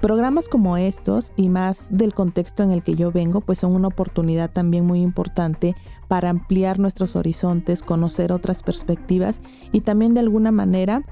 Programas 0.00 0.48
como 0.48 0.76
estos 0.76 1.32
y 1.36 1.48
más 1.48 1.88
del 1.90 2.12
contexto 2.12 2.62
en 2.62 2.70
el 2.70 2.82
que 2.82 2.94
yo 2.94 3.10
vengo, 3.10 3.40
pues 3.40 3.60
son 3.60 3.74
una 3.74 3.88
oportunidad 3.88 4.50
también 4.50 4.84
muy 4.86 5.00
importante 5.00 5.74
para 6.06 6.30
ampliar 6.30 6.78
nuestros 6.78 7.16
horizontes, 7.16 7.82
conocer 7.82 8.30
otras 8.30 8.62
perspectivas 8.62 9.40
y 9.72 9.80
también 9.80 10.14
de 10.14 10.20
alguna 10.20 10.52
manera 10.52 11.02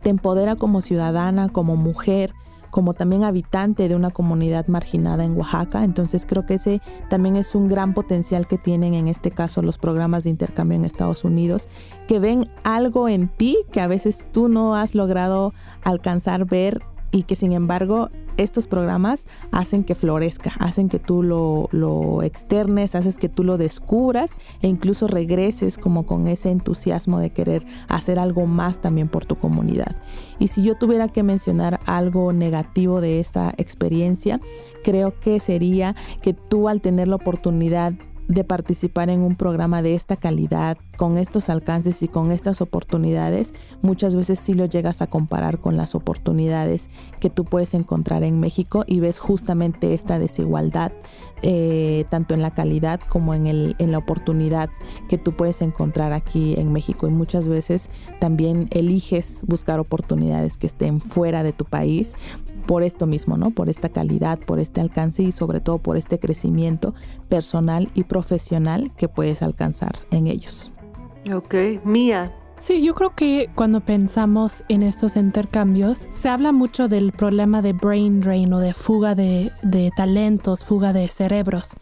te 0.00 0.10
empodera 0.10 0.56
como 0.56 0.82
ciudadana, 0.82 1.48
como 1.48 1.76
mujer, 1.76 2.32
como 2.70 2.94
también 2.94 3.24
habitante 3.24 3.88
de 3.88 3.96
una 3.96 4.10
comunidad 4.10 4.66
marginada 4.68 5.24
en 5.24 5.36
Oaxaca. 5.36 5.84
Entonces 5.84 6.24
creo 6.26 6.46
que 6.46 6.54
ese 6.54 6.80
también 7.08 7.36
es 7.36 7.54
un 7.54 7.68
gran 7.68 7.94
potencial 7.94 8.46
que 8.46 8.58
tienen 8.58 8.94
en 8.94 9.08
este 9.08 9.30
caso 9.30 9.62
los 9.62 9.78
programas 9.78 10.24
de 10.24 10.30
intercambio 10.30 10.76
en 10.76 10.84
Estados 10.84 11.24
Unidos, 11.24 11.68
que 12.08 12.18
ven 12.18 12.44
algo 12.64 13.08
en 13.08 13.28
ti 13.28 13.58
que 13.72 13.80
a 13.80 13.86
veces 13.86 14.26
tú 14.32 14.48
no 14.48 14.76
has 14.76 14.94
logrado 14.94 15.52
alcanzar 15.82 16.46
ver 16.46 16.80
y 17.12 17.24
que 17.24 17.36
sin 17.36 17.52
embargo 17.52 18.08
estos 18.36 18.66
programas 18.66 19.26
hacen 19.52 19.84
que 19.84 19.94
florezca, 19.94 20.52
hacen 20.58 20.88
que 20.88 20.98
tú 20.98 21.22
lo, 21.22 21.68
lo 21.72 22.22
externes, 22.22 22.94
haces 22.94 23.18
que 23.18 23.28
tú 23.28 23.44
lo 23.44 23.58
descubras 23.58 24.38
e 24.62 24.68
incluso 24.68 25.06
regreses 25.06 25.76
como 25.76 26.06
con 26.06 26.26
ese 26.26 26.50
entusiasmo 26.50 27.18
de 27.18 27.30
querer 27.30 27.66
hacer 27.88 28.18
algo 28.18 28.46
más 28.46 28.80
también 28.80 29.08
por 29.08 29.26
tu 29.26 29.36
comunidad. 29.36 29.96
Y 30.38 30.48
si 30.48 30.62
yo 30.62 30.74
tuviera 30.74 31.08
que 31.08 31.22
mencionar 31.22 31.80
algo 31.84 32.32
negativo 32.32 33.00
de 33.00 33.20
esta 33.20 33.52
experiencia, 33.58 34.40
creo 34.82 35.18
que 35.18 35.38
sería 35.38 35.94
que 36.22 36.32
tú 36.32 36.68
al 36.68 36.80
tener 36.80 37.08
la 37.08 37.16
oportunidad 37.16 37.92
de 38.30 38.44
participar 38.44 39.10
en 39.10 39.22
un 39.22 39.34
programa 39.34 39.82
de 39.82 39.96
esta 39.96 40.16
calidad, 40.16 40.78
con 40.96 41.18
estos 41.18 41.50
alcances 41.50 42.00
y 42.04 42.08
con 42.08 42.30
estas 42.30 42.60
oportunidades, 42.60 43.54
muchas 43.82 44.14
veces 44.14 44.38
sí 44.38 44.54
lo 44.54 44.66
llegas 44.66 45.02
a 45.02 45.08
comparar 45.08 45.58
con 45.58 45.76
las 45.76 45.96
oportunidades 45.96 46.90
que 47.18 47.28
tú 47.28 47.44
puedes 47.44 47.74
encontrar 47.74 48.22
en 48.22 48.38
México 48.38 48.84
y 48.86 49.00
ves 49.00 49.18
justamente 49.18 49.94
esta 49.94 50.20
desigualdad, 50.20 50.92
eh, 51.42 52.04
tanto 52.08 52.34
en 52.34 52.42
la 52.42 52.52
calidad 52.52 53.00
como 53.00 53.34
en, 53.34 53.48
el, 53.48 53.74
en 53.80 53.90
la 53.90 53.98
oportunidad 53.98 54.70
que 55.08 55.18
tú 55.18 55.32
puedes 55.32 55.60
encontrar 55.60 56.12
aquí 56.12 56.54
en 56.56 56.72
México. 56.72 57.08
Y 57.08 57.10
muchas 57.10 57.48
veces 57.48 57.90
también 58.20 58.68
eliges 58.70 59.42
buscar 59.48 59.80
oportunidades 59.80 60.56
que 60.56 60.68
estén 60.68 61.00
fuera 61.00 61.42
de 61.42 61.52
tu 61.52 61.64
país 61.64 62.14
por 62.70 62.84
esto 62.84 63.08
mismo, 63.08 63.36
¿no? 63.36 63.50
Por 63.50 63.68
esta 63.68 63.88
calidad, 63.88 64.38
por 64.38 64.60
este 64.60 64.80
alcance 64.80 65.24
y 65.24 65.32
sobre 65.32 65.58
todo 65.58 65.78
por 65.78 65.96
este 65.96 66.20
crecimiento 66.20 66.94
personal 67.28 67.90
y 67.94 68.04
profesional 68.04 68.92
que 68.96 69.08
puedes 69.08 69.42
alcanzar 69.42 69.90
en 70.12 70.28
ellos. 70.28 70.70
Ok, 71.34 71.52
Mía. 71.82 72.32
Sí, 72.60 72.80
yo 72.80 72.94
creo 72.94 73.16
que 73.16 73.50
cuando 73.56 73.80
pensamos 73.80 74.62
en 74.68 74.84
estos 74.84 75.16
intercambios, 75.16 76.06
se 76.12 76.28
habla 76.28 76.52
mucho 76.52 76.86
del 76.86 77.10
problema 77.10 77.60
de 77.60 77.72
brain 77.72 78.20
drain 78.20 78.52
o 78.52 78.60
de 78.60 78.72
fuga 78.72 79.16
de, 79.16 79.50
de 79.64 79.90
talentos, 79.96 80.64
fuga 80.64 80.92
de 80.92 81.08
cerebros 81.08 81.74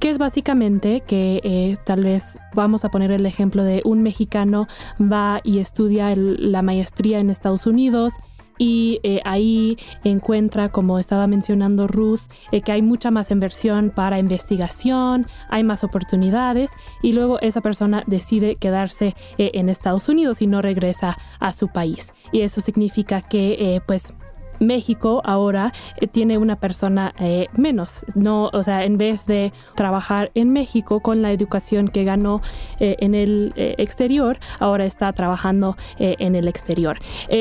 que 0.00 0.10
es 0.10 0.18
básicamente 0.18 1.00
que 1.00 1.40
eh, 1.42 1.76
tal 1.86 2.04
vez 2.04 2.38
vamos 2.54 2.84
a 2.84 2.90
poner 2.90 3.12
el 3.12 3.24
ejemplo 3.24 3.64
de 3.64 3.80
un 3.86 4.02
mexicano 4.02 4.66
va 5.00 5.40
y 5.42 5.58
estudia 5.58 6.12
la 6.14 6.60
maestría 6.60 7.18
en 7.18 7.30
Estados 7.30 7.66
Unidos 7.66 8.12
y 8.58 9.00
eh, 9.02 9.20
ahí 9.24 9.76
encuentra, 10.04 10.70
como 10.70 10.98
estaba 10.98 11.26
mencionando 11.26 11.86
Ruth, 11.86 12.20
eh, 12.52 12.60
que 12.60 12.72
hay 12.72 12.82
mucha 12.82 13.10
más 13.10 13.30
inversión 13.30 13.90
para 13.94 14.18
investigación, 14.18 15.26
hay 15.48 15.64
más 15.64 15.84
oportunidades 15.84 16.72
y 17.02 17.12
luego 17.12 17.38
esa 17.40 17.60
persona 17.60 18.02
decide 18.06 18.56
quedarse 18.56 19.14
en 19.38 19.68
Estados 19.68 20.08
Unidos 20.08 20.42
y 20.42 20.46
no 20.46 20.62
regresa 20.62 21.18
a 21.38 21.52
su 21.52 21.68
país. 21.68 22.14
Y 22.32 22.40
eso 22.40 22.60
significa 22.60 23.20
que 23.20 23.80
pues 23.86 24.14
México 24.60 25.22
ahora 25.24 25.72
eh, 25.96 26.06
tiene 26.06 26.38
una 26.38 26.56
persona 26.56 27.14
eh, 27.18 27.46
menos, 27.56 28.04
no, 28.14 28.50
o 28.52 28.62
sea, 28.62 28.84
en 28.84 28.98
vez 28.98 29.26
de 29.26 29.52
trabajar 29.74 30.30
en 30.34 30.52
México 30.52 31.00
con 31.00 31.22
la 31.22 31.32
educación 31.32 31.88
que 31.88 32.04
ganó 32.04 32.40
eh, 32.80 32.96
en 33.00 33.14
el 33.14 33.52
exterior, 33.56 34.38
ahora 34.58 34.84
está 34.84 35.12
trabajando 35.12 35.76
en 35.98 36.34
el 36.34 36.48
exterior. 36.48 36.98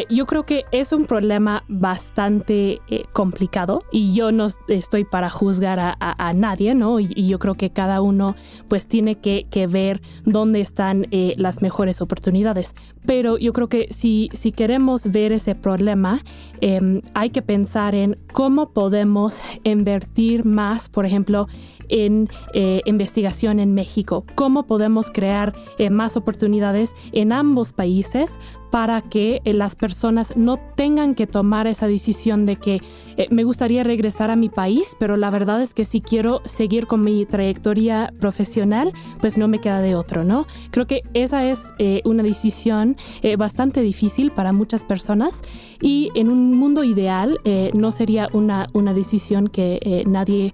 yo 0.10 0.26
creo 0.26 0.44
que 0.44 0.64
es 0.72 0.92
un 0.92 1.06
problema 1.06 1.64
bastante 1.68 2.82
complicado 3.12 3.84
y 3.92 4.14
yo 4.14 4.32
no 4.32 4.48
estoy 4.68 5.04
para 5.04 5.30
juzgar 5.30 5.80
a, 5.80 6.34
nadie, 6.34 6.76
¿no? 6.76 7.00
Y, 7.00 7.28
yo 7.28 7.40
creo 7.40 7.56
que 7.56 7.70
cada 7.70 8.02
uno 8.02 8.36
pues 8.68 8.88
tiene 8.88 9.16
que, 9.16 9.46
ver 9.68 10.02
dónde 10.26 10.60
están 10.60 11.06
las 11.38 11.62
mejores 11.62 12.02
oportunidades. 12.02 12.76
Pero 13.06 13.38
yo 13.38 13.54
creo 13.54 13.68
que 13.68 13.88
si, 13.92 14.30
si 14.34 14.52
queremos 14.52 15.12
ver 15.12 15.32
ese 15.32 15.56
problema, 15.56 16.22
em, 16.62 17.02
hay 17.14 17.30
que 17.30 17.42
pensar 17.42 17.96
en 17.96 18.16
cómo 18.34 18.72
podemos 18.72 19.40
invertir 19.64 20.46
más, 20.46 20.90
por 20.90 21.06
ejemplo, 21.06 21.48
en 21.90 22.30
eh, 22.54 22.82
investigación 22.86 23.60
en 23.60 23.74
México, 23.74 24.26
cómo 24.36 24.64
podemos 24.68 25.10
crear 25.12 25.54
eh, 25.78 25.90
más 25.90 26.18
oportunidades 26.18 26.96
en 27.12 27.32
ambos 27.32 27.74
países 27.74 28.38
para 28.72 29.02
que 29.02 29.42
eh, 29.46 29.54
las 29.54 29.76
personas 29.76 30.36
no 30.36 30.58
tengan 30.58 31.16
que 31.16 31.28
tomar 31.28 31.68
esa 31.68 31.88
decisión 31.88 32.46
de 32.46 32.58
que 32.58 32.82
me 33.30 33.46
gustaría 33.46 33.86
regresar 33.86 34.30
a 34.30 34.36
mi 34.36 34.50
país, 34.50 34.98
pero 35.00 35.16
la 35.16 35.30
verdad 35.30 35.62
es 35.62 35.74
que 35.74 35.86
si 35.86 36.02
quiero 36.02 36.42
seguir 36.44 36.86
con 36.86 37.00
mi 37.00 37.26
trayectoria 37.26 38.12
profesional, 38.20 38.92
pues 39.22 39.38
no 39.38 39.48
me 39.48 39.62
queda 39.62 39.80
de 39.80 39.96
otro, 39.96 40.26
¿no? 40.26 40.46
Creo 40.72 40.86
que 40.86 41.02
esa 41.14 41.50
es 41.50 41.74
una 42.04 42.24
decisión 42.24 42.98
bastante 43.38 43.82
difícil 43.82 44.32
para 44.32 44.52
muchas 44.52 44.84
personas 44.84 45.44
y 45.80 46.12
en 46.14 46.28
un 46.28 46.58
mundo 46.60 46.84
ideal 46.84 47.40
no 47.74 47.92
sería 47.94 48.28
una, 48.34 48.68
una 48.74 48.94
decisión 48.94 49.48
que 49.48 50.04
nadie 50.06 50.52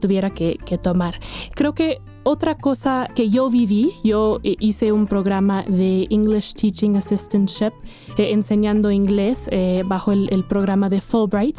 tuviera 0.00 0.30
que, 0.30 0.53
tomar. 0.80 1.20
Creo 1.54 1.74
que 1.74 2.00
otra 2.24 2.56
cosa 2.56 3.06
que 3.14 3.28
yo 3.28 3.50
viví, 3.50 3.92
yo 4.02 4.40
hice 4.42 4.92
un 4.92 5.06
programa 5.06 5.62
de 5.64 6.06
English 6.10 6.54
Teaching 6.54 6.96
Assistantship 6.96 7.72
eh, 8.16 8.32
enseñando 8.32 8.90
inglés 8.90 9.46
eh, 9.52 9.82
bajo 9.84 10.12
el, 10.12 10.44
programa 10.44 10.88
de 10.88 11.00
Fulbright. 11.00 11.58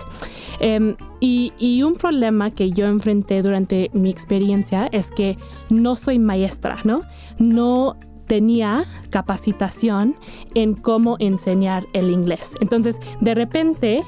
Em, 0.60 0.96
y, 1.20 1.54
y, 1.60 1.84
un 1.84 1.96
problema 1.96 2.50
que 2.50 2.72
yo 2.72 2.88
enfrenté 2.88 3.42
durante 3.42 3.90
mi 3.94 4.10
experiencia 4.10 4.88
es 4.92 5.12
que 5.12 5.38
no 5.70 5.96
soy 5.96 6.20
maestra, 6.20 6.78
¿no? 6.84 7.02
No 7.38 7.96
tenía 8.26 8.86
capacitación 9.12 10.16
en 10.56 10.74
cómo 10.74 11.16
enseñar 11.20 11.86
el 11.94 12.10
inglés. 12.10 12.56
Entonces, 12.60 13.00
de 13.22 13.36
repente 13.36 14.04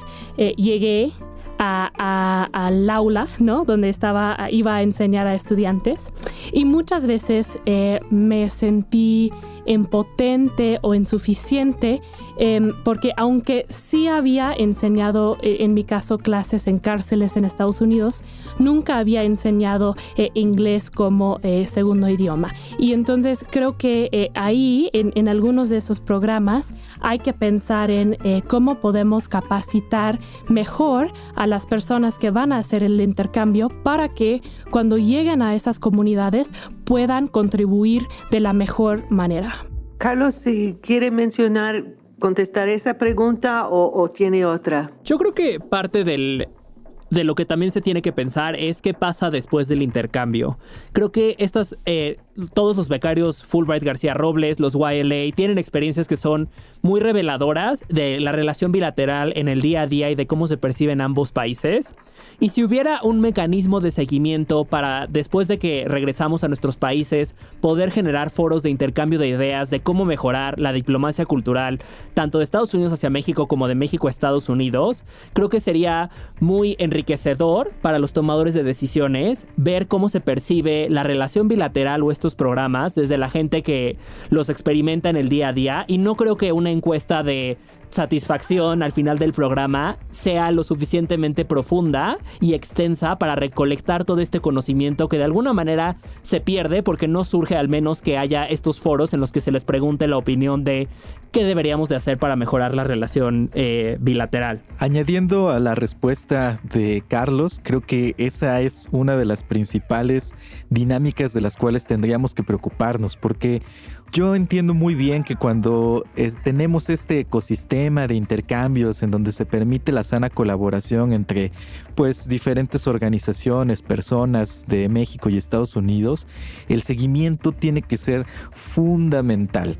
al 1.58 2.90
aula, 2.90 3.28
¿no? 3.38 3.64
Donde 3.64 3.88
estaba, 3.88 4.48
iba 4.50 4.76
a 4.76 4.82
enseñar 4.82 5.26
a 5.26 5.34
estudiantes. 5.34 6.12
Y 6.52 6.64
muchas 6.64 7.06
veces 7.06 7.58
eh, 7.66 8.00
me 8.10 8.48
sentí 8.48 9.32
impotente 9.68 10.78
o 10.82 10.94
insuficiente, 10.94 12.00
em, 12.38 12.72
porque 12.84 13.12
aunque 13.16 13.66
sí 13.68 14.08
había 14.08 14.52
enseñado, 14.52 15.36
eh, 15.42 15.58
en 15.60 15.74
mi 15.74 15.84
caso, 15.84 16.18
clases 16.18 16.66
en 16.66 16.78
cárceles 16.78 17.36
en 17.36 17.44
Estados 17.44 17.80
Unidos, 17.80 18.24
nunca 18.58 18.98
había 18.98 19.22
enseñado 19.22 19.94
eh, 20.16 20.30
inglés 20.34 20.90
como 20.90 21.38
eh, 21.42 21.66
segundo 21.66 22.08
idioma. 22.08 22.54
Y 22.78 22.92
entonces 22.92 23.44
creo 23.48 23.76
que 23.76 24.30
ahí, 24.34 24.90
en, 24.92 25.12
en, 25.14 25.28
algunos 25.28 25.68
de 25.68 25.76
esos 25.76 26.00
programas, 26.00 26.72
hay 27.00 27.18
que 27.18 27.32
pensar 27.32 27.90
en 27.90 28.16
cómo 28.48 28.76
podemos 28.76 29.28
capacitar 29.28 30.18
mejor 30.48 31.12
a 31.36 31.46
las 31.46 31.66
personas 31.66 32.18
que 32.18 32.30
van 32.30 32.52
a 32.52 32.56
hacer 32.56 32.82
el 32.82 33.00
intercambio 33.00 33.68
para 33.68 34.08
que 34.08 34.42
cuando 34.70 34.96
lleguen 34.96 35.42
a 35.42 35.54
esas 35.54 35.78
comunidades 35.78 36.52
puedan 36.84 37.26
contribuir 37.26 38.06
de 38.30 38.40
la 38.40 38.52
mejor 38.52 39.04
manera. 39.10 39.57
Carlos, 39.98 40.36
si 40.36 40.78
quiere 40.80 41.10
mencionar, 41.10 41.84
contestar 42.20 42.68
esa 42.68 42.98
pregunta 42.98 43.68
o, 43.68 44.08
tiene 44.08 44.44
otra. 44.44 44.92
Yo 45.04 45.18
creo 45.18 45.34
que 45.34 45.60
parte 45.60 46.04
de 46.04 47.24
lo 47.24 47.34
que 47.34 47.44
también 47.44 47.72
se 47.72 47.80
tiene 47.80 48.00
que 48.00 48.12
pensar 48.12 48.54
es 48.54 48.80
qué 48.80 48.94
pasa 48.94 49.30
después 49.30 49.66
del 49.66 49.82
intercambio. 49.82 50.58
Creo 50.92 51.10
que 51.10 51.34
estas, 51.38 51.76
eh, 51.84 52.18
todos 52.54 52.76
los 52.76 52.88
becarios 52.88 53.42
Fulbright 53.42 53.82
García 53.82 54.14
Robles, 54.14 54.60
los 54.60 54.74
YLA, 54.74 55.34
tienen 55.34 55.58
experiencias 55.58 56.06
que 56.06 56.16
son 56.16 56.48
muy 56.82 57.00
reveladoras 57.00 57.84
de 57.88 58.20
la 58.20 58.32
relación 58.32 58.70
bilateral 58.70 59.32
en 59.36 59.48
el 59.48 59.60
día 59.60 59.82
a 59.82 59.86
día 59.86 60.10
y 60.10 60.14
de 60.14 60.26
cómo 60.26 60.46
se 60.46 60.56
perciben 60.56 61.00
ambos 61.00 61.32
países. 61.32 61.94
Y 62.40 62.50
si 62.50 62.62
hubiera 62.62 63.00
un 63.02 63.20
mecanismo 63.20 63.80
de 63.80 63.90
seguimiento 63.90 64.64
para, 64.64 65.06
después 65.08 65.48
de 65.48 65.58
que 65.58 65.84
regresamos 65.86 66.44
a 66.44 66.48
nuestros 66.48 66.76
países, 66.76 67.34
poder 67.60 67.90
generar 67.90 68.30
foros 68.30 68.62
de 68.62 68.70
intercambio 68.70 69.18
de 69.18 69.28
ideas 69.28 69.70
de 69.70 69.80
cómo 69.80 70.04
mejorar 70.04 70.60
la 70.60 70.72
diplomacia 70.72 71.26
cultural, 71.26 71.80
tanto 72.14 72.38
de 72.38 72.44
Estados 72.44 72.72
Unidos 72.74 72.92
hacia 72.92 73.10
México 73.10 73.48
como 73.48 73.66
de 73.68 73.74
México 73.74 74.06
a 74.06 74.10
Estados 74.10 74.48
Unidos, 74.48 75.04
creo 75.32 75.48
que 75.48 75.60
sería 75.60 76.10
muy 76.40 76.76
enriquecedor 76.78 77.72
para 77.82 77.98
los 77.98 78.12
tomadores 78.12 78.54
de 78.54 78.62
decisiones 78.62 79.46
ver 79.56 79.88
cómo 79.88 80.08
se 80.08 80.20
percibe 80.20 80.88
la 80.88 81.02
relación 81.02 81.48
bilateral 81.48 82.02
o 82.02 82.12
estos 82.12 82.27
programas 82.34 82.94
desde 82.94 83.18
la 83.18 83.28
gente 83.28 83.62
que 83.62 83.96
los 84.30 84.48
experimenta 84.48 85.10
en 85.10 85.16
el 85.16 85.28
día 85.28 85.48
a 85.48 85.52
día. 85.52 85.84
Y 85.88 85.98
no 85.98 86.16
creo 86.16 86.36
que 86.36 86.52
una 86.52 86.70
encuesta 86.70 87.22
de 87.22 87.56
satisfacción 87.90 88.82
al 88.82 88.92
final 88.92 89.18
del 89.18 89.32
programa 89.32 89.96
sea 90.10 90.50
lo 90.50 90.62
suficientemente 90.62 91.44
profunda 91.44 92.18
y 92.40 92.54
extensa 92.54 93.16
para 93.16 93.36
recolectar 93.36 94.04
todo 94.04 94.20
este 94.20 94.40
conocimiento 94.40 95.08
que 95.08 95.18
de 95.18 95.24
alguna 95.24 95.52
manera 95.52 95.96
se 96.22 96.40
pierde 96.40 96.82
porque 96.82 97.08
no 97.08 97.24
surge 97.24 97.56
al 97.56 97.68
menos 97.68 98.02
que 98.02 98.18
haya 98.18 98.44
estos 98.44 98.80
foros 98.80 99.14
en 99.14 99.20
los 99.20 99.32
que 99.32 99.40
se 99.40 99.52
les 99.52 99.64
pregunte 99.64 100.06
la 100.08 100.16
opinión 100.16 100.64
de 100.64 100.88
qué 101.32 101.44
deberíamos 101.44 101.88
de 101.88 101.96
hacer 101.96 102.18
para 102.18 102.36
mejorar 102.36 102.74
la 102.74 102.84
relación 102.84 103.50
eh, 103.54 103.96
bilateral. 104.00 104.62
Añadiendo 104.78 105.50
a 105.50 105.60
la 105.60 105.74
respuesta 105.74 106.60
de 106.72 107.02
Carlos, 107.06 107.60
creo 107.62 107.80
que 107.80 108.14
esa 108.18 108.60
es 108.60 108.88
una 108.92 109.16
de 109.16 109.24
las 109.24 109.42
principales 109.42 110.34
dinámicas 110.70 111.32
de 111.32 111.40
las 111.40 111.56
cuales 111.56 111.86
tendríamos 111.86 112.34
que 112.34 112.42
preocuparnos 112.42 113.16
porque 113.16 113.62
yo 114.10 114.34
entiendo 114.34 114.72
muy 114.72 114.94
bien 114.94 115.22
que 115.22 115.36
cuando 115.36 116.04
tenemos 116.42 116.88
este 116.88 117.20
ecosistema 117.20 117.77
de 117.78 118.14
intercambios 118.14 119.04
en 119.04 119.12
donde 119.12 119.30
se 119.30 119.46
permite 119.46 119.92
la 119.92 120.02
sana 120.02 120.30
colaboración 120.30 121.12
entre 121.12 121.52
pues 121.94 122.28
diferentes 122.28 122.88
organizaciones, 122.88 123.82
personas 123.82 124.64
de 124.66 124.88
México 124.88 125.30
y 125.30 125.36
Estados 125.36 125.76
Unidos, 125.76 126.26
el 126.68 126.82
seguimiento 126.82 127.52
tiene 127.52 127.82
que 127.82 127.96
ser 127.96 128.26
fundamental. 128.50 129.78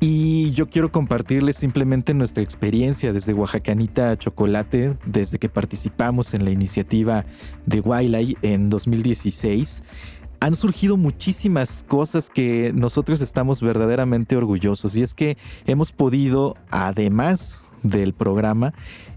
Y 0.00 0.52
yo 0.52 0.68
quiero 0.68 0.92
compartirles 0.92 1.56
simplemente 1.56 2.12
nuestra 2.12 2.42
experiencia 2.42 3.12
desde 3.14 3.32
Oaxacanita 3.32 4.16
Chocolate, 4.16 4.96
desde 5.06 5.38
que 5.38 5.48
participamos 5.48 6.34
en 6.34 6.44
la 6.44 6.50
iniciativa 6.50 7.24
de 7.66 7.80
Wailay 7.80 8.36
en 8.42 8.68
2016 8.68 9.82
han 10.40 10.54
surgido 10.54 10.96
muchísimas 10.96 11.84
cosas 11.86 12.30
que 12.30 12.72
nosotros 12.74 13.20
estamos 13.20 13.60
verdaderamente 13.60 14.36
orgullosos. 14.36 14.96
Y 14.96 15.02
es 15.02 15.14
que 15.14 15.36
hemos 15.66 15.92
podido, 15.92 16.56
además 16.70 17.60
del 17.82 18.12
programa, 18.12 18.74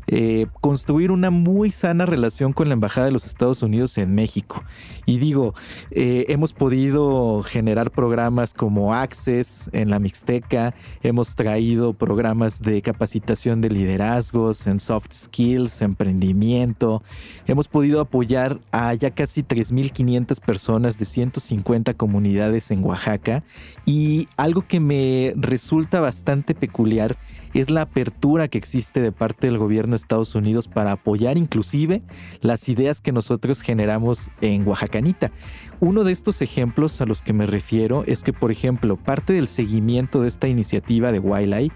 eh, 0.08 0.48
construir 0.60 1.12
una 1.12 1.30
muy 1.30 1.72
sana 1.72 2.06
relación 2.06 2.54
con 2.54 2.68
la 2.68 2.74
Embajada 2.74 3.06
de 3.06 3.12
los 3.12 3.26
Estados 3.26 3.64
Unidos 3.64 3.98
en 3.98 4.14
México. 4.16 4.64
Y 5.06 5.20
digo, 5.20 5.54
eh, 5.92 6.26
hemos 6.30 6.54
podido 6.54 7.44
generar 7.44 7.92
programas 7.92 8.54
como 8.54 8.94
Access 8.94 9.70
en 9.74 9.90
la 9.90 10.00
Mixteca, 10.00 10.74
hemos 11.02 11.36
traído 11.36 11.94
programas 11.94 12.62
de 12.62 12.82
capacitación 12.82 13.62
de 13.62 13.70
liderazgos, 13.70 14.68
en 14.68 14.80
soft 14.80 15.14
skills, 15.14 15.82
emprendimiento, 15.82 17.04
hemos 17.48 17.68
podido 17.68 18.02
apoyar 18.02 18.60
a 18.72 18.94
ya 18.94 19.12
casi 19.12 19.44
3.500 19.44 20.40
personas 20.40 21.00
de 21.00 21.06
150 21.06 21.94
comunidades 21.94 22.72
en 22.72 22.84
Oaxaca 22.84 23.44
y 23.86 24.28
algo 24.38 24.66
que 24.68 24.80
me 24.80 25.34
resulta 25.36 26.00
bastante 26.00 26.56
peculiar 26.56 27.18
es 27.54 27.70
la 27.70 27.82
apertura 27.82 28.48
que 28.48 28.58
existe 28.58 29.02
de 29.02 29.12
parte 29.12 29.48
del 29.48 29.58
gobierno 29.58 29.90
de 29.91 29.97
Estados 29.97 30.36
Unidos 30.36 30.67
para 30.67 30.93
apoyar 30.93 31.38
inclusive 31.38 32.04
las 32.41 32.67
ideas 32.69 33.01
que 33.01 33.12
nosotros 33.12 33.62
generamos 33.62 34.30
en 34.41 34.67
Oaxacanita. 34.67 35.32
Uno 35.80 36.04
de 36.04 36.12
estos 36.12 36.41
ejemplos 36.41 37.01
a 37.01 37.06
los 37.06 37.21
que 37.21 37.34
me 37.34 37.45
refiero 37.45 38.04
es 38.06 38.23
que, 38.23 38.34
por 38.34 38.51
ejemplo, 38.51 38.97
parte 38.97 39.34
del 39.34 39.47
seguimiento 39.47 40.21
de 40.21 40.27
esta 40.27 40.47
iniciativa 40.47 41.12
de 41.12 41.19
Wildlife 41.19 41.75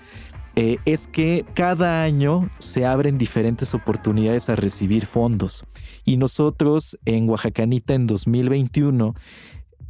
eh, 0.58 0.78
es 0.86 1.08
que 1.08 1.46
cada 1.54 2.04
año 2.04 2.50
se 2.60 2.86
abren 2.86 3.18
diferentes 3.18 3.74
oportunidades 3.74 4.50
a 4.50 4.56
recibir 4.56 5.06
fondos. 5.06 5.66
Y 6.06 6.16
nosotros 6.16 6.98
en 7.04 7.28
Oaxacanita 7.28 7.94
en 7.94 8.08
2021 8.08 9.16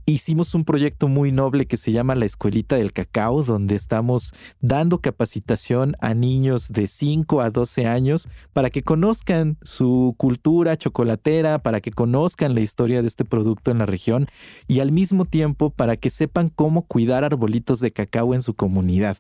hicimos 0.05 0.53
un 0.53 0.65
proyecto 0.65 1.07
muy 1.07 1.31
noble 1.31 1.65
que 1.65 1.77
se 1.77 1.91
llama 1.91 2.15
la 2.15 2.25
Escuelita 2.25 2.75
del 2.75 2.93
Cacao, 2.93 3.43
donde 3.43 3.75
estamos 3.75 4.33
dando 4.61 4.99
capacitación 4.99 5.95
a 5.99 6.13
niños 6.13 6.69
de 6.69 6.87
5 6.87 7.41
a 7.41 7.49
12 7.49 7.87
años 7.87 8.29
para 8.53 8.69
que 8.69 8.83
conozcan 8.83 9.57
su 9.63 10.13
cultura 10.17 10.75
chocolatera, 10.77 11.59
para 11.59 11.81
que 11.81 11.91
conozcan 11.91 12.53
la 12.53 12.61
historia 12.61 13.01
de 13.01 13.07
este 13.07 13.25
producto 13.25 13.71
en 13.71 13.79
la 13.79 13.87
región 13.87 14.27
y 14.67 14.79
al 14.79 14.91
mismo 14.91 15.25
tiempo 15.25 15.71
para 15.71 15.97
que 15.97 16.11
sepan 16.11 16.49
cómo 16.49 16.83
cuidar 16.83 17.23
arbolitos 17.23 17.79
de 17.79 17.91
cacao 17.91 18.35
en 18.35 18.43
su 18.43 18.53
comunidad. 18.53 19.17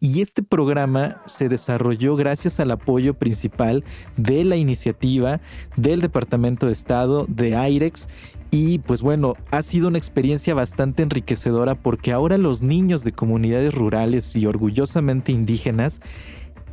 Y 0.00 0.20
este 0.20 0.42
programa 0.42 1.22
se 1.26 1.48
desarrolló 1.48 2.16
gracias 2.16 2.58
al 2.58 2.72
apoyo 2.72 3.14
principal 3.14 3.84
de 4.16 4.44
la 4.44 4.56
iniciativa 4.56 5.40
del 5.76 6.00
Departamento 6.00 6.66
de 6.66 6.72
Estado, 6.72 7.24
de 7.28 7.54
AIREX 7.54 8.08
y 8.56 8.78
pues 8.78 9.02
bueno, 9.02 9.34
ha 9.50 9.62
sido 9.62 9.88
una 9.88 9.98
experiencia 9.98 10.23
bastante 10.54 11.02
enriquecedora 11.02 11.74
porque 11.74 12.12
ahora 12.12 12.38
los 12.38 12.62
niños 12.62 13.04
de 13.04 13.12
comunidades 13.12 13.74
rurales 13.74 14.34
y 14.36 14.46
orgullosamente 14.46 15.32
indígenas, 15.32 16.00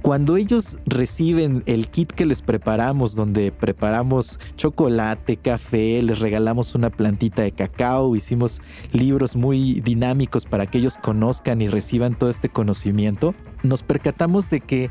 cuando 0.02 0.38
ellos 0.38 0.80
reciben 0.86 1.62
el 1.68 1.88
kit 1.90 2.12
que 2.12 2.26
les 2.26 2.42
preparamos, 2.42 3.14
donde 3.14 3.52
preparamos 3.52 4.40
chocolate, 4.56 5.38
café, 5.38 6.02
les 6.02 6.20
regalamos 6.20 6.74
una 6.74 6.90
plantita 6.90 7.44
de 7.44 7.52
cacao, 7.52 8.16
hicimos 8.16 8.62
libros 8.94 9.36
muy 9.36 9.80
dinámicos 9.82 10.46
para 10.46 10.66
que 10.66 10.80
ellos 10.80 10.98
conozcan 10.98 11.62
y 11.62 11.68
reciban 11.68 12.18
todo 12.18 12.32
este 12.32 12.50
conocimiento, 12.50 13.36
nos 13.62 13.84
percatamos 13.84 14.50
de 14.50 14.62
que 14.62 14.90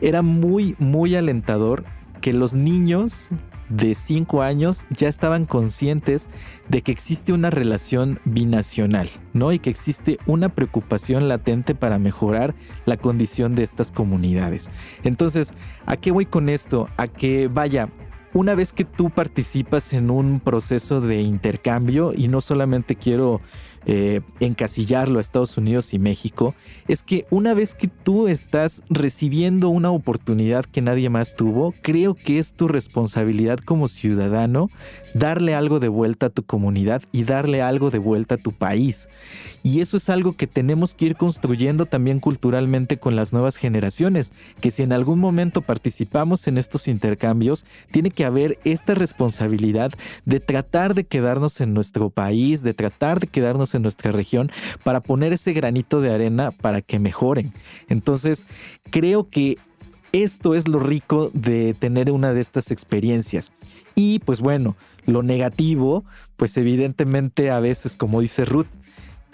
era 0.00 0.22
muy, 0.22 0.76
muy 0.78 1.16
alentador 1.16 1.84
que 2.20 2.32
los 2.32 2.54
niños 2.54 3.30
de 3.68 3.94
5 3.94 4.42
años 4.42 4.86
ya 4.90 5.08
estaban 5.08 5.46
conscientes 5.46 6.28
de 6.68 6.82
que 6.82 6.92
existe 6.92 7.32
una 7.32 7.50
relación 7.50 8.20
binacional, 8.24 9.08
¿no? 9.32 9.52
Y 9.52 9.58
que 9.58 9.70
existe 9.70 10.18
una 10.26 10.48
preocupación 10.48 11.28
latente 11.28 11.74
para 11.74 11.98
mejorar 11.98 12.54
la 12.86 12.96
condición 12.96 13.54
de 13.54 13.64
estas 13.64 13.90
comunidades. 13.90 14.70
Entonces, 15.02 15.54
¿a 15.86 15.96
qué 15.96 16.10
voy 16.10 16.26
con 16.26 16.48
esto? 16.48 16.88
A 16.96 17.08
que 17.08 17.48
vaya, 17.48 17.88
una 18.32 18.54
vez 18.54 18.72
que 18.72 18.84
tú 18.84 19.10
participas 19.10 19.92
en 19.92 20.10
un 20.10 20.40
proceso 20.40 21.00
de 21.00 21.22
intercambio, 21.22 22.12
y 22.14 22.28
no 22.28 22.40
solamente 22.40 22.96
quiero 22.96 23.40
eh, 23.86 24.20
encasillarlo 24.40 25.18
a 25.18 25.20
Estados 25.20 25.56
Unidos 25.56 25.94
y 25.94 25.98
México, 25.98 26.54
es 26.88 27.02
que 27.02 27.26
una 27.30 27.54
vez 27.54 27.74
que 27.74 27.88
tú 27.88 28.28
estás 28.28 28.82
recibiendo 28.88 29.68
una 29.68 29.90
oportunidad 29.90 30.64
que 30.64 30.82
nadie 30.82 31.10
más 31.10 31.36
tuvo, 31.36 31.74
creo 31.82 32.14
que 32.14 32.38
es 32.38 32.52
tu 32.52 32.68
responsabilidad 32.68 33.58
como 33.58 33.88
ciudadano 33.88 34.70
darle 35.14 35.54
algo 35.54 35.80
de 35.80 35.88
vuelta 35.88 36.26
a 36.26 36.30
tu 36.30 36.42
comunidad 36.42 37.02
y 37.12 37.24
darle 37.24 37.62
algo 37.62 37.90
de 37.90 37.98
vuelta 37.98 38.34
a 38.34 38.38
tu 38.38 38.52
país. 38.52 39.08
Y 39.62 39.80
eso 39.80 39.96
es 39.96 40.10
algo 40.10 40.34
que 40.34 40.46
tenemos 40.46 40.92
que 40.92 41.06
ir 41.06 41.16
construyendo 41.16 41.86
también 41.86 42.20
culturalmente 42.20 42.98
con 42.98 43.16
las 43.16 43.32
nuevas 43.32 43.56
generaciones, 43.56 44.32
que 44.60 44.70
si 44.70 44.82
en 44.82 44.92
algún 44.92 45.18
momento 45.18 45.62
participamos 45.62 46.46
en 46.46 46.58
estos 46.58 46.88
intercambios, 46.88 47.64
tiene 47.90 48.10
que 48.10 48.24
haber 48.24 48.58
esta 48.64 48.94
responsabilidad 48.94 49.92
de 50.24 50.40
tratar 50.40 50.94
de 50.94 51.04
quedarnos 51.04 51.60
en 51.60 51.72
nuestro 51.72 52.10
país, 52.10 52.62
de 52.62 52.74
tratar 52.74 53.20
de 53.20 53.26
quedarnos 53.26 53.73
en 53.76 53.82
nuestra 53.82 54.12
región 54.12 54.50
para 54.82 55.00
poner 55.00 55.32
ese 55.32 55.52
granito 55.52 56.00
de 56.00 56.12
arena 56.12 56.50
para 56.50 56.82
que 56.82 56.98
mejoren. 56.98 57.52
Entonces, 57.88 58.46
creo 58.90 59.28
que 59.28 59.58
esto 60.12 60.54
es 60.54 60.68
lo 60.68 60.78
rico 60.78 61.30
de 61.34 61.74
tener 61.74 62.10
una 62.10 62.32
de 62.32 62.40
estas 62.40 62.70
experiencias. 62.70 63.52
Y 63.94 64.20
pues 64.20 64.40
bueno, 64.40 64.76
lo 65.06 65.22
negativo, 65.22 66.04
pues 66.36 66.56
evidentemente 66.56 67.50
a 67.50 67.60
veces, 67.60 67.96
como 67.96 68.20
dice 68.20 68.44
Ruth, 68.44 68.68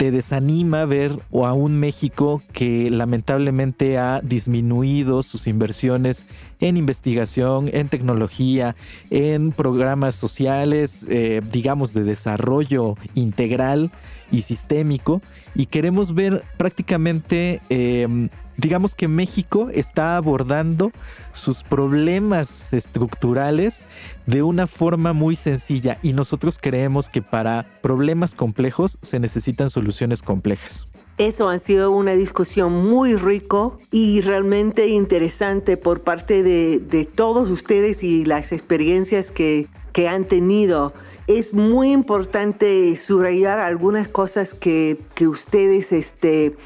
te 0.01 0.11
desanima 0.11 0.87
ver 0.87 1.13
a 1.31 1.53
un 1.53 1.79
México 1.79 2.43
que 2.55 2.89
lamentablemente 2.89 3.99
ha 3.99 4.23
disminuido 4.23 5.23
sus 5.23 5.47
inversiones 5.47 6.25
en 6.59 6.79
investigación, 6.79 7.69
en 7.75 7.91
tecnología, 7.91 8.77
en 9.11 9.53
programas 9.53 10.15
sociales, 10.15 11.07
eh, 11.11 11.43
digamos, 11.53 11.93
de 11.93 12.05
desarrollo 12.05 12.97
integral 13.15 13.91
y 14.31 14.43
sistémico 14.43 15.23
y 15.55 15.67
queremos 15.67 16.15
ver 16.15 16.45
prácticamente, 16.57 17.61
em, 17.69 18.29
digamos 18.57 18.95
que 18.95 19.09
México 19.09 19.69
está 19.73 20.17
abordando 20.17 20.93
sus 21.33 21.63
problemas 21.63 22.73
estructurales 22.73 23.87
de 24.27 24.43
una 24.43 24.67
forma 24.67 25.13
muy 25.13 25.37
sencilla 25.37 25.99
y 26.03 26.13
nosotros 26.13 26.59
creemos 26.61 27.09
que 27.09 27.23
para 27.23 27.67
problemas 27.83 28.35
complejos 28.35 28.99
se 29.03 29.19
necesitan 29.19 29.71
soluciones 29.71 30.23
complejas. 30.23 30.87
Eso 31.19 31.51
ha 31.51 31.59
sido 31.59 31.91
una 31.91 32.13
discusión 32.13 32.73
muy 32.73 33.15
rico 33.15 33.79
y 33.91 34.23
realmente 34.23 34.89
interesante 34.89 35.77
por 35.77 36.01
parte 36.01 36.43
de, 36.43 36.79
de 36.79 37.05
todos 37.05 37.51
ustedes 37.51 38.03
y 38.03 38.25
las 38.25 38.53
experiencias 38.53 39.31
que, 39.31 39.67
que 39.93 40.09
han 40.09 40.25
tenido 40.25 40.95
es 41.39 41.55
muy 41.55 41.93
importante 41.93 42.97
subrayar 42.97 43.61
algunas 43.61 44.09
cosas 44.09 44.53
que, 44.53 44.99
ustedes 45.21 45.93
este, 45.93 46.57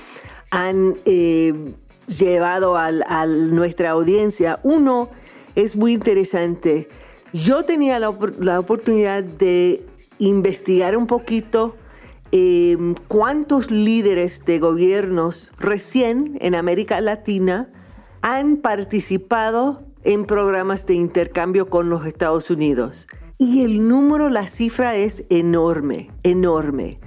han 0.50 0.94
eh, 1.04 1.74
llevado 2.06 2.74
a, 2.78 3.26
nuestra 3.26 3.90
audiencia. 3.90 4.60
Uno 4.62 5.10
es 5.54 5.76
muy 5.76 5.92
interesante. 5.92 6.88
Yo 7.34 7.64
tenía 7.66 7.98
la, 7.98 8.08
oportunidad 8.08 9.22
de 9.22 9.84
investigar 10.18 10.96
un 10.96 11.06
poquito 11.06 11.76
em, 12.32 12.94
cuántos 13.06 13.70
líderes 13.70 14.46
de 14.46 14.60
gobiernos 14.60 15.52
recién 15.58 16.38
en 16.40 16.54
América 16.54 17.02
Latina 17.02 17.68
han 18.22 18.56
participado 18.56 19.82
en 20.04 20.24
programas 20.24 20.86
de 20.86 20.94
intercambio 20.94 21.68
con 21.68 21.90
los 21.90 22.06
Estados 22.06 22.48
Unidos. 22.48 23.06
Y 23.38 23.62
el 23.62 23.88
número, 23.88 24.28
la 24.28 24.46
cifra 24.46 24.96
es 24.96 25.24
enorme, 25.28 26.10
enorme. 26.22 26.98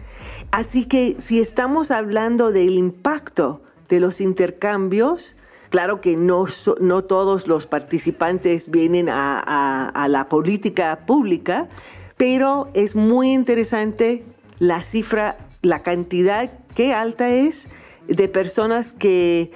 Así 0.51 0.85
que 0.85 1.15
si 1.19 1.39
estamos 1.39 1.91
hablando 1.91 2.51
del 2.51 2.77
impacto 2.77 3.61
de 3.89 3.99
los 3.99 4.19
intercambios, 4.19 5.35
claro 5.69 6.01
que 6.01 6.17
no, 6.17 6.45
no 6.81 7.03
todos 7.03 7.47
los 7.47 7.67
participantes 7.67 8.69
vienen 8.71 9.09
a, 9.09 9.89
a 9.89 10.07
la 10.07 10.27
política 10.27 10.99
pública, 11.05 11.69
pero 12.17 12.69
es 12.73 12.95
muy 12.95 13.31
interesante 13.31 14.25
la 14.59 14.81
cifra, 14.81 15.37
la 15.61 15.83
cantidad, 15.83 16.51
qué 16.75 16.93
alta 16.93 17.29
es, 17.29 17.69
de 18.07 18.27
personas 18.27 18.93
que 18.93 19.51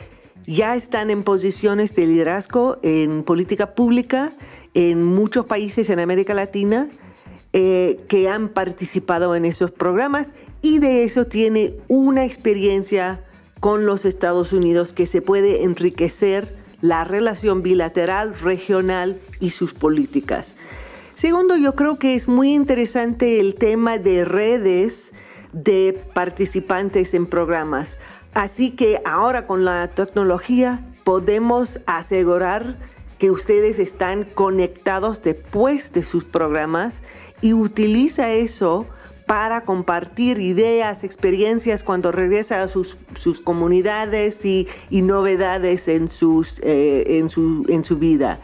ya 0.46 0.76
están 0.76 1.10
en 1.10 1.24
posiciones 1.24 1.96
de 1.96 2.08
liderazgo 2.08 2.78
en 2.84 3.24
política 3.24 3.76
pública 3.76 4.32
en 4.74 5.04
muchos 5.04 5.46
países 5.46 5.90
en 5.90 6.00
América 6.00 6.34
Latina 6.34 6.90
eh, 7.54 8.00
que 8.08 8.30
han 8.30 8.50
participado 8.50 9.36
en 9.36 9.46
esos 9.46 9.72
programas 9.72 10.34
y 10.62 10.80
de 10.80 11.04
eso 11.04 11.26
tiene 11.26 11.74
una 11.88 12.26
experiencia 12.26 13.24
con 13.60 13.86
los 13.86 14.06
Estados 14.06 14.54
Unidos 14.54 14.94
que 14.94 15.06
se 15.06 15.22
puede 15.22 15.64
enriquecer 15.64 16.56
la 16.82 17.04
relación 17.04 17.62
bilateral, 17.62 18.34
regional 18.40 19.20
y 19.40 19.52
sus 19.52 19.74
políticas. 19.74 20.56
Segundo, 21.14 21.58
yo 21.58 21.76
creo 21.76 22.00
que 22.00 22.16
es 22.16 22.28
muy 22.28 22.54
interesante 22.54 23.40
el 23.40 23.56
tema 23.56 23.98
de 23.98 24.26
redes 24.26 25.12
de 25.52 26.00
participantes 26.14 27.14
en 27.14 27.26
programas. 27.26 28.00
Así 28.34 28.72
que 28.72 29.02
ahora 29.06 29.46
con 29.46 29.66
la 29.66 29.88
tecnología 29.90 30.84
podemos 31.04 31.80
asegurar 31.86 32.78
que 33.18 33.30
ustedes 33.30 33.78
están 33.78 34.24
conectados 34.24 35.22
después 35.22 35.92
de 35.92 36.04
sus 36.04 36.24
programas 36.24 37.04
y 37.42 37.54
utiliza 37.54 38.32
eso 38.32 38.88
para 39.28 39.62
compartir 39.62 40.40
ideas, 40.40 41.04
experiencias 41.04 41.84
cuando 41.84 42.12
regresa 42.12 42.64
a 42.64 42.68
sus, 42.68 42.98
comunidades 43.44 44.44
y, 44.46 44.68
novedades 44.90 45.88
en, 45.88 46.10
sus, 46.10 46.60
eh, 46.60 47.20
en, 47.20 47.30
su, 47.30 47.66
en 47.70 47.84
su 47.84 47.98
vida. 47.98 48.40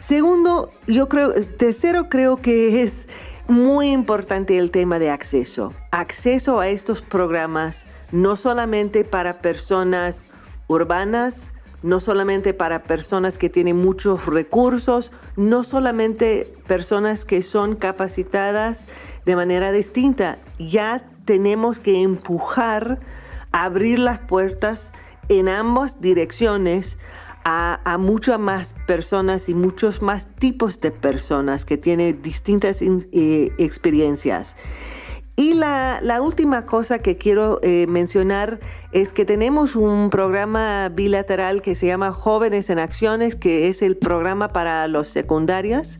Segundo, 0.00 0.70
yo 0.86 1.08
creo, 1.08 1.30
tercero 1.56 2.08
creo 2.08 2.38
que 2.38 2.82
es 2.82 3.06
muy 3.46 3.92
importante 3.92 4.58
el 4.58 4.70
tema 4.70 4.98
de 4.98 5.10
acceso. 5.10 5.72
Acceso 5.92 6.58
a 6.58 6.68
estos 6.68 7.02
programas 7.02 7.86
no 8.12 8.36
solamente 8.36 9.04
para 9.04 9.38
personas 9.38 10.28
urbanas, 10.68 11.52
no 11.82 11.98
solamente 11.98 12.54
para 12.54 12.84
personas 12.84 13.38
que 13.38 13.50
tienen 13.50 13.76
muchos 13.76 14.26
recursos, 14.26 15.10
no 15.36 15.64
solamente 15.64 16.52
personas 16.66 17.24
que 17.24 17.42
son 17.42 17.74
capacitadas 17.74 18.86
de 19.24 19.36
manera 19.36 19.72
distinta. 19.72 20.38
Ya 20.58 21.04
tenemos 21.24 21.80
que 21.80 22.02
empujar, 22.02 23.00
abrir 23.50 23.98
las 23.98 24.20
puertas 24.20 24.92
en 25.28 25.48
ambas 25.48 26.00
direcciones 26.00 26.98
a, 27.44 27.96
muchas 27.98 28.38
más 28.38 28.74
personas 28.86 29.48
y 29.48 29.54
muchos 29.54 30.00
más 30.00 30.28
tipos 30.36 30.80
de 30.80 30.92
personas 30.92 31.64
que 31.64 31.76
tienen 31.76 32.22
distintas 32.22 32.80
eh, 32.82 33.52
experiencias. 33.58 34.56
Y 35.34 35.54
la, 35.54 36.00
última 36.20 36.66
cosa 36.66 36.98
que 36.98 37.16
quiero 37.16 37.58
eh, 37.62 37.86
mencionar 37.88 38.60
es 38.92 39.12
que 39.12 39.24
tenemos 39.24 39.76
un 39.76 40.10
programa 40.10 40.88
bilateral 40.90 41.62
que 41.62 41.74
se 41.74 41.86
llama 41.86 42.12
Jóvenes 42.12 42.68
en 42.68 42.78
Acciones, 42.78 43.34
que 43.34 43.68
es 43.68 43.80
el 43.82 43.96
programa 43.96 44.52
para 44.52 44.86
los 44.88 45.08
secundarios 45.08 45.98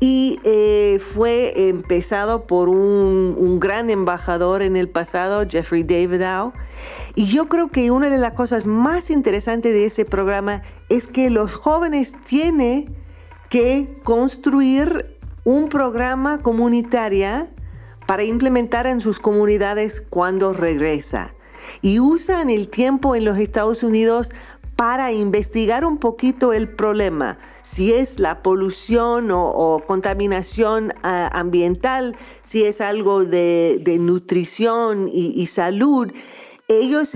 y 0.00 0.40
eh, 0.44 0.98
fue 0.98 1.68
empezado 1.68 2.44
por 2.44 2.70
un, 2.70 3.60
gran 3.60 3.90
embajador 3.90 4.62
en 4.62 4.76
el 4.76 4.88
pasado, 4.88 5.46
Jeffrey 5.46 5.82
Davidow. 5.82 6.54
Y 7.14 7.26
yo 7.26 7.48
creo 7.48 7.68
que 7.68 7.90
una 7.90 8.08
de 8.08 8.16
las 8.16 8.32
cosas 8.32 8.64
más 8.64 9.10
interesantes 9.10 9.74
de 9.74 9.84
ese 9.84 10.06
programa 10.06 10.62
es 10.88 11.06
que 11.06 11.28
los 11.28 11.54
jóvenes 11.54 12.14
tienen 12.26 12.96
que 13.50 14.00
construir 14.02 15.18
un 15.44 15.68
programa 15.68 16.38
comunitario 16.38 17.48
para 18.10 18.24
implementar 18.24 18.88
en 18.88 19.00
sus 19.00 19.20
comunidades 19.20 20.00
cuando 20.00 20.52
regresa. 20.52 21.32
Y 21.80 22.00
usan 22.00 22.50
el 22.50 22.68
tiempo 22.68 23.14
en 23.14 23.24
los 23.24 23.38
Estados 23.38 23.84
Unidos 23.84 24.30
para 24.74 25.12
investigar 25.12 25.84
un 25.84 25.96
poquito 25.96 26.52
el 26.52 26.68
problema, 26.68 27.38
si 27.62 27.92
es 27.92 28.18
la 28.18 28.42
polución 28.42 29.28
o, 29.30 29.80
contaminación 29.86 30.92
ambiental, 31.04 32.16
si 32.42 32.64
es 32.64 32.80
algo 32.80 33.24
de, 33.24 33.96
nutrición 34.00 35.08
y, 35.12 35.46
salud. 35.46 36.10
Ellos 36.66 37.14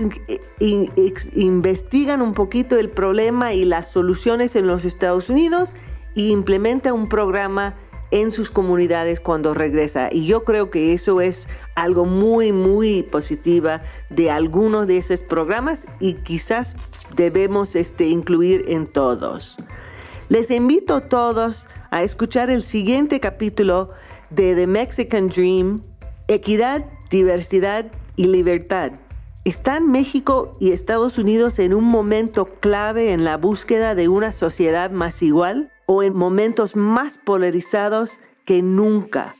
investigan 1.35 2.21
un 2.21 2.33
poquito 2.33 2.79
el 2.79 2.89
problema 2.89 3.53
y 3.53 3.65
las 3.65 3.91
soluciones 3.91 4.55
en 4.55 4.65
los 4.65 4.85
Estados 4.85 5.29
Unidos 5.29 5.75
e 6.15 6.21
implementan 6.21 6.93
un 6.93 7.09
programa 7.09 7.75
en 8.15 8.31
sus 8.31 8.49
comunidades 8.49 9.19
cuando 9.19 9.53
regresa. 9.53 10.07
Y 10.09 10.25
yo 10.25 10.45
creo 10.45 10.69
que 10.69 10.93
eso 10.93 11.19
es 11.19 11.49
algo 11.75 12.05
muy, 12.05 12.53
muy 12.53 13.03
positiva 13.03 13.81
de 14.09 14.31
algunos 14.31 14.87
de 14.87 14.95
esos 14.95 15.21
programas 15.21 15.85
y 15.99 16.13
quizás 16.13 16.75
debemos 17.17 17.75
este, 17.75 18.07
incluir 18.07 18.63
en 18.69 18.87
todos. 18.87 19.57
Les 20.29 20.49
invito 20.49 20.95
a 20.95 21.09
todos 21.09 21.67
a 21.91 22.03
escuchar 22.03 22.49
el 22.49 22.63
siguiente 22.63 23.19
capítulo 23.19 23.89
de 24.29 24.55
The 24.55 24.65
Mexican 24.65 25.27
Dream, 25.27 25.83
Equidad, 26.29 26.85
Diversidad 27.09 27.91
y 28.15 28.27
Libertad. 28.27 28.93
¿Están 29.43 29.91
México 29.91 30.55
y 30.61 30.71
Estados 30.71 31.17
Unidos 31.17 31.59
en 31.59 31.73
un 31.73 31.83
momento 31.83 32.45
clave 32.45 33.11
en 33.11 33.25
la 33.25 33.35
búsqueda 33.35 33.93
de 33.93 34.07
una 34.07 34.31
sociedad 34.31 34.89
más 34.89 35.21
igual 35.21 35.73
o 35.85 36.03
en 36.03 36.15
momentos 36.15 36.75
más 36.75 37.17
polarizados 37.17 38.19
que 38.45 38.61
nunca? 38.61 39.35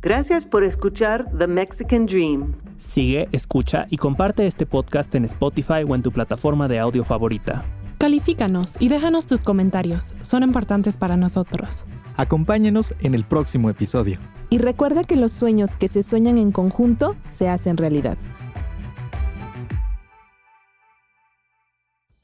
Gracias 0.00 0.44
por 0.44 0.64
escuchar 0.64 1.30
The 1.38 1.46
Mexican 1.46 2.06
Dream. 2.06 2.54
Sigue, 2.76 3.28
escucha 3.30 3.86
y 3.88 3.98
comparte 3.98 4.46
este 4.48 4.66
podcast 4.66 5.14
en 5.14 5.24
Spotify 5.24 5.84
o 5.86 5.94
en 5.94 6.02
tu 6.02 6.10
plataforma 6.10 6.66
de 6.66 6.80
audio 6.80 7.04
favorita. 7.04 7.62
Califícanos 7.98 8.74
y 8.80 8.88
déjanos 8.88 9.26
tus 9.26 9.42
comentarios, 9.42 10.12
son 10.22 10.42
importantes 10.42 10.96
para 10.96 11.16
nosotros. 11.16 11.84
Acompáñenos 12.16 12.94
en 13.00 13.14
el 13.14 13.22
próximo 13.22 13.70
episodio. 13.70 14.18
Y 14.50 14.58
recuerda 14.58 15.04
que 15.04 15.14
los 15.14 15.30
sueños 15.32 15.76
que 15.76 15.86
se 15.86 16.02
sueñan 16.02 16.36
en 16.36 16.50
conjunto 16.50 17.14
se 17.28 17.48
hacen 17.48 17.76
realidad. 17.76 18.18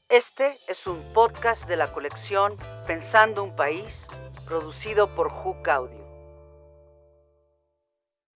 Este 0.09 0.47
es 0.67 0.87
un 0.87 0.99
podcast 1.13 1.67
de 1.67 1.77
la 1.77 1.93
colección 1.93 2.57
Pensando 2.87 3.43
un 3.43 3.55
País, 3.55 4.07
producido 4.47 5.13
por 5.13 5.29
Hook 5.29 5.69
Audio. 5.69 5.98